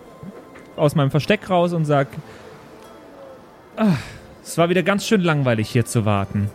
[0.76, 2.08] aus meinem Versteck raus und sag,
[3.78, 3.94] ah,
[4.44, 6.50] es war wieder ganz schön langweilig hier zu warten.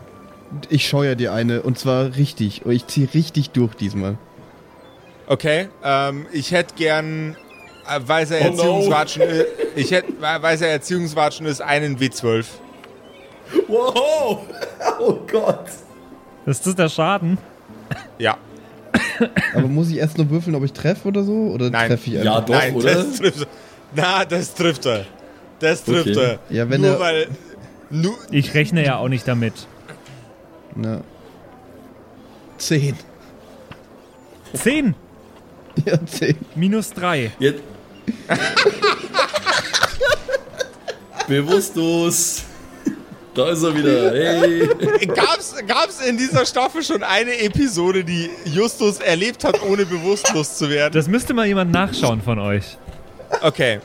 [0.69, 2.65] Ich scheue dir eine und zwar richtig.
[2.67, 4.17] Ich ziehe richtig durch diesmal.
[5.27, 7.37] Okay, ähm, ich hätte gern
[7.89, 8.49] äh, weiß er Oh no.
[8.63, 12.45] Erziehungswatschen ist, ich hätte, weiß er Erziehungswatschen ist einen W12.
[13.69, 14.41] Wow!
[15.01, 15.67] Oh Gott!
[16.47, 17.39] Ist das der Schaden?
[18.19, 18.37] Ja.
[19.55, 21.33] Aber muss ich erst nur würfeln, ob ich treffe oder so?
[21.33, 21.89] Oder Nein.
[21.89, 22.45] treffe ich Ja, einfach?
[22.47, 22.95] doch, Nein, oder?
[22.95, 23.47] das trifft er.
[23.95, 25.05] Na, das trifft er.
[25.59, 26.37] Das trifft Okay.
[26.51, 26.57] er.
[26.57, 27.29] Ja, wenn Nur er- weil.
[28.31, 29.55] Ich rechne ja auch nicht damit.
[30.75, 31.03] Na.
[32.59, 32.97] Zehn.
[34.55, 34.95] 10
[35.85, 36.37] Ja, zehn.
[36.55, 37.33] minus 3.
[37.39, 37.63] Jetzt.
[41.29, 42.45] Bewusstlos.
[43.35, 44.13] Da ist er wieder.
[44.13, 44.67] Hey.
[45.15, 50.71] gab's, gab's in dieser Staffel schon eine Episode, die Justus erlebt hat, ohne bewusstlos zu
[50.71, 50.95] werden?
[50.95, 52.79] Das müsste mal jemand nachschauen von euch.
[53.43, 53.81] Okay.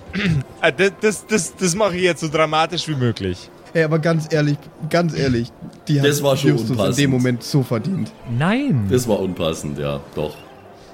[0.62, 3.50] Äh, Das, das, das, das mache ich jetzt so dramatisch wie möglich.
[3.74, 4.58] Ey, aber ganz ehrlich,
[4.90, 5.52] ganz ehrlich,
[5.88, 7.00] die hat Das war schon Justus in unpassend.
[7.00, 8.12] dem Moment so verdient.
[8.38, 8.88] Nein.
[8.90, 10.02] Das war unpassend, ja.
[10.16, 10.36] Doch.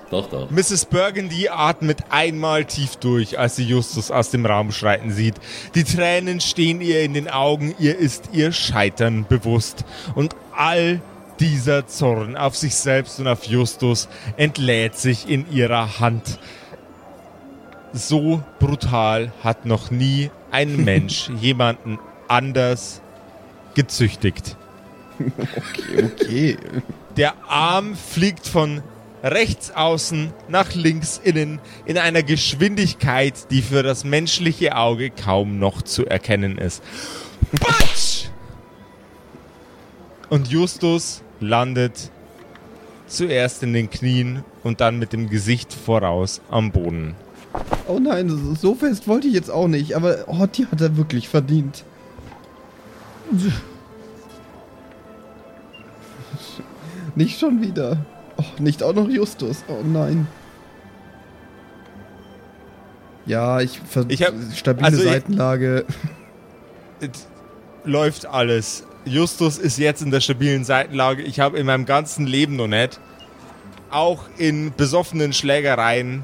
[0.09, 0.49] Doch, doch.
[0.49, 0.85] Mrs.
[0.85, 5.35] Burgundy atmet einmal tief durch, als sie Justus aus dem Raum schreiten sieht.
[5.75, 9.83] Die Tränen stehen ihr in den Augen, ihr ist ihr Scheitern bewusst.
[10.15, 11.01] Und all
[11.41, 14.07] dieser Zorn auf sich selbst und auf Justus
[14.37, 16.39] entlädt sich in ihrer Hand.
[17.93, 23.01] So brutal hat noch nie ein Mensch jemanden anders
[23.75, 24.55] gezüchtigt.
[25.97, 26.57] Okay.
[27.15, 28.81] Der Arm fliegt von
[29.23, 35.81] rechts außen nach links innen in einer Geschwindigkeit, die für das menschliche Auge kaum noch
[35.81, 36.83] zu erkennen ist.
[37.59, 38.25] Batsch!
[40.29, 42.11] Und Justus landet
[43.07, 47.15] zuerst in den Knien und dann mit dem Gesicht voraus am Boden.
[47.87, 50.97] Oh nein, so- so fest wollte ich jetzt auch nicht, aber oh, die hat er
[50.97, 51.85] wirklich verdient.
[57.15, 57.97] Nicht schon wieder.
[58.37, 59.63] Oh, nicht auch noch Justus.
[59.67, 60.27] Oh nein.
[63.25, 65.85] Ja, ich, ver Ich hab- stabile also ich- Seitenlage.
[66.99, 67.27] Es
[67.83, 68.85] läuft alles.
[69.05, 71.23] Justus ist jetzt in der stabilen Seitenlage.
[71.23, 72.99] Ich habe in meinem ganzen Leben noch nicht,
[73.89, 76.23] auch in besoffenen Schlägereien,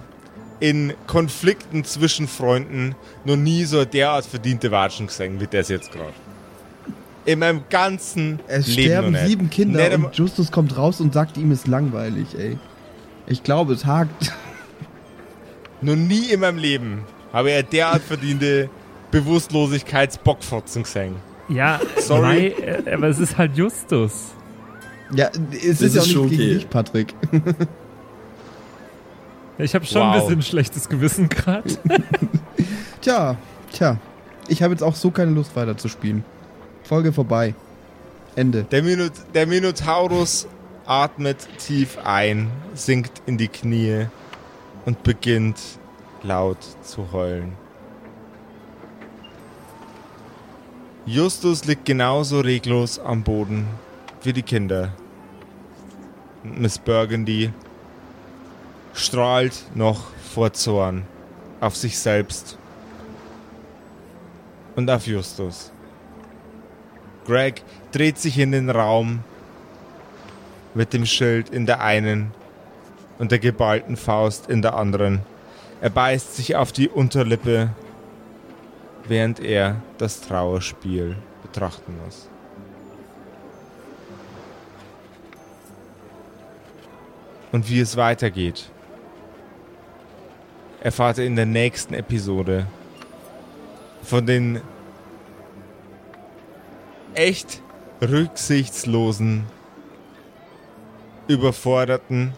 [0.59, 2.95] in Konflikten zwischen Freunden,
[3.25, 6.13] noch nie so derart verdiente Watschen gesehen wie das jetzt gerade.
[7.25, 9.29] In meinem ganzen Es Leben sterben noch nicht.
[9.29, 12.57] sieben Kinder einmal- und Justus kommt raus und sagt, ihm ist langweilig, ey.
[13.27, 14.33] Ich glaube, es hakt.
[15.81, 18.69] Noch nie in meinem Leben habe ich eine derart verdiente
[19.11, 21.15] Bewusstlosigkeitsbockfotzen gesehen.
[21.49, 22.21] Ja, Sorry.
[22.21, 22.47] Mai,
[22.85, 24.31] äh, aber es ist halt Justus.
[25.13, 26.53] Ja, es ist, ist ja auch nicht schon gegen okay.
[26.55, 27.13] dich, Patrick.
[29.57, 30.13] Ich habe schon Wow.
[30.15, 31.69] ein bisschen schlechtes Gewissen gerade.
[33.01, 33.35] Tja,
[33.71, 33.97] tja.
[34.47, 36.23] Ich habe jetzt auch so keine Lust weiterzuspielen.
[36.93, 37.55] Folge vorbei.
[38.35, 38.65] Ende.
[38.65, 40.47] Der, Minot der Minotaurus
[40.85, 44.05] atmet tief ein, sinkt in die Knie
[44.85, 45.59] und beginnt
[46.21, 47.53] laut zu heulen.
[51.07, 53.65] Justus liegt genauso reglos am Boden
[54.21, 54.93] wie die Kinder.
[56.43, 57.51] Miss Burgundy
[58.93, 61.07] strahlt noch vor Zorn
[61.59, 62.55] auf sich selbst
[64.75, 65.72] und auf Justus.
[67.25, 69.23] Greg dreht sich in den Raum
[70.73, 72.31] mit dem Schild in der einen
[73.19, 75.21] und der geballten Faust in der anderen.
[75.81, 77.69] Er beißt sich auf die Unterlippe,
[79.07, 82.27] während er das Trauerspiel betrachten muss.
[87.51, 88.71] Und wie es weitergeht,
[90.81, 92.65] erfahrt ihr in der nächsten Episode
[94.01, 94.59] von den
[97.15, 97.61] echt
[98.01, 99.43] rücksichtslosen,
[101.27, 102.33] überforderten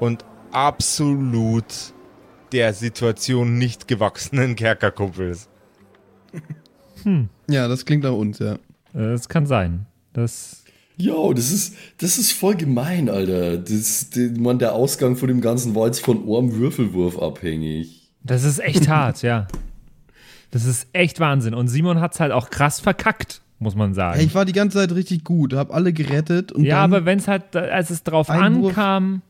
[0.00, 1.64] und absolut
[2.52, 5.48] der Situation nicht gewachsenen Kerkerkumpels.
[7.48, 8.58] Ja, das klingt nach uns, ja.
[8.92, 9.86] Das kann sein.
[10.12, 10.62] Das.
[10.96, 13.56] Jo, das ist, das ist voll gemein, Alter.
[13.56, 18.10] Das, man, der Ausgang von dem ganzen war jetzt von einem Würfelwurf abhängig.
[18.22, 19.48] Das ist echt hart, ja.
[20.52, 21.54] Das ist echt Wahnsinn.
[21.54, 24.20] Und Simon hat es halt auch krass verkackt, muss man sagen.
[24.20, 27.26] Ich war die ganze Zeit richtig gut, hab alle gerettet und ja, aber wenn es
[27.26, 28.76] halt, als es drauf Einwurf.
[28.76, 29.22] ankam,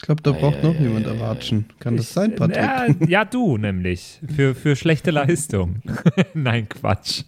[0.00, 1.66] ich glaube, da braucht noch jemand erwatschen.
[1.80, 2.56] Kann das sein, Patrick?
[2.56, 4.20] Ja, ja, du nämlich.
[4.34, 5.82] Für, für schlechte Leistung.
[6.34, 7.24] Nein, Quatsch.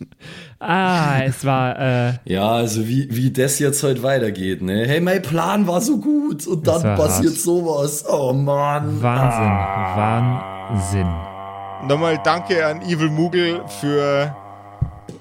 [0.60, 4.86] Ah, es war, äh, Ja, also wie, wie das jetzt heute weitergeht, ne?
[4.86, 7.40] Hey, mein Plan war so gut und dann passiert hart.
[7.42, 8.04] sowas.
[8.08, 9.02] Oh Mann.
[9.02, 11.00] Wahnsinn.
[11.02, 11.88] Wahnsinn.
[11.88, 14.34] Nochmal danke an Evil Moogle für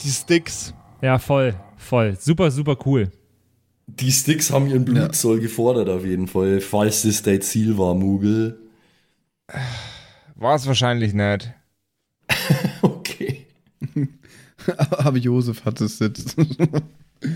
[0.04, 0.74] die Sticks.
[1.02, 2.16] Ja, voll, voll.
[2.20, 3.10] Super, super cool.
[3.98, 8.60] Die Sticks haben ihren Blutzoll gefordert auf jeden Fall, falls das dein Ziel war, Mugel.
[10.36, 11.52] War es wahrscheinlich nicht.
[12.82, 13.48] okay.
[14.92, 16.36] Aber Josef hat es jetzt.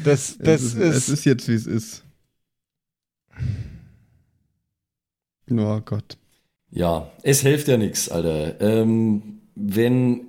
[0.03, 2.03] Das, das es, ist, ist, es ist jetzt, wie es ist.
[5.49, 6.17] Oh Gott.
[6.69, 8.59] Ja, es hilft ja nichts, Alter.
[8.61, 10.21] Ähm, wenn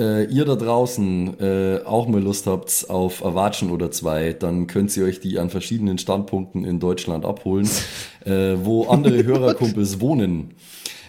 [0.00, 4.96] äh, ihr da draußen äh, auch mal Lust habt auf Erwatschen oder zwei, dann könnt
[4.96, 7.68] ihr euch die an verschiedenen Standpunkten in Deutschland abholen,
[8.24, 10.54] äh, wo andere Hörerkumpels wohnen.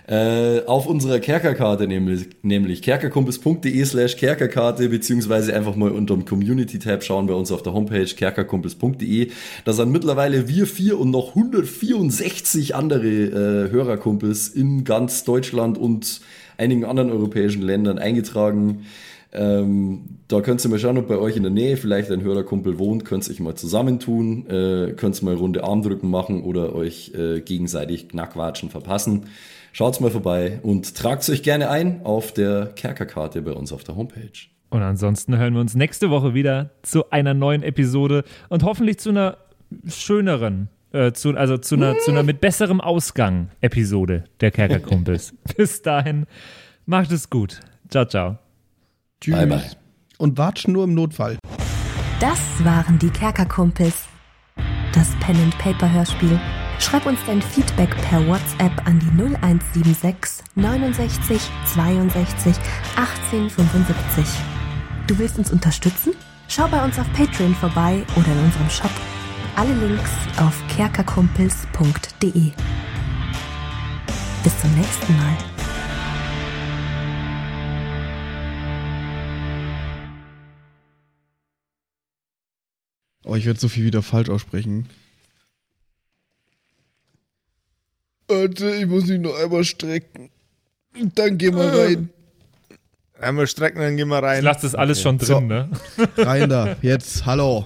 [0.07, 7.03] Äh, auf unserer Kerkerkarte nämlich, nämlich kerkerkumpels.de slash Kerkerkarte, beziehungsweise einfach mal unter dem Community-Tab
[7.03, 9.31] schauen bei uns auf der Homepage kerkerkumpels.de.
[9.63, 16.19] Da sind mittlerweile wir vier und noch 164 andere äh, Hörerkumpels in ganz Deutschland und
[16.62, 18.86] einigen anderen europäischen Ländern eingetragen.
[19.34, 22.78] Ähm, da könnt ihr mal schauen, ob bei euch in der Nähe vielleicht ein Hörerkumpel
[22.78, 27.14] wohnt, könnt ihr euch mal zusammentun, äh, könnt ihr mal runde Armdrücken machen oder euch
[27.16, 29.28] äh, gegenseitig Knackwatschen verpassen.
[29.72, 33.95] Schaut's mal vorbei und tragt euch gerne ein auf der Kerkerkarte bei uns auf der
[33.95, 34.49] Homepage.
[34.70, 39.09] Und ansonsten hören wir uns nächste Woche wieder zu einer neuen Episode und hoffentlich zu
[39.09, 39.38] einer
[39.88, 45.33] schöneren, äh, zu, also zu einer, zu einer mit besserem Ausgang Episode der Kerkerkumpels.
[45.57, 46.25] Bis dahin,
[46.85, 47.61] macht es gut.
[47.89, 48.37] Ciao, ciao.
[49.19, 49.35] Tschüss.
[49.35, 49.71] Bye, bye.
[50.17, 51.37] Und watschen nur im Notfall.
[52.19, 54.07] Das waren die Kerkerkumpels.
[54.93, 56.39] Das Pen and Paper Hörspiel.
[56.79, 61.41] Schreib uns dein Feedback per WhatsApp an die 0176 69
[61.73, 62.55] 62
[62.95, 64.25] 18 75.
[65.07, 66.13] Du willst uns unterstützen?
[66.47, 68.91] Schau bei uns auf Patreon vorbei oder in unserem Shop.
[69.56, 72.52] Alle Links auf kerkerkumpels.de.
[74.43, 75.38] Bis zum nächsten Mal.
[83.24, 84.89] Oh, ich werde so viel wieder falsch aussprechen.
[88.28, 90.30] Warte, ich muss mich noch einmal strecken.
[91.16, 92.10] Dann geh mal rein.
[93.20, 94.43] einmal strecken, dann gehen wir Ich rein.
[94.43, 95.39] lasse das alles schon drin, So.
[95.39, 95.70] ne?
[96.18, 96.76] Rein da.
[96.82, 97.66] Jetzt, hallo.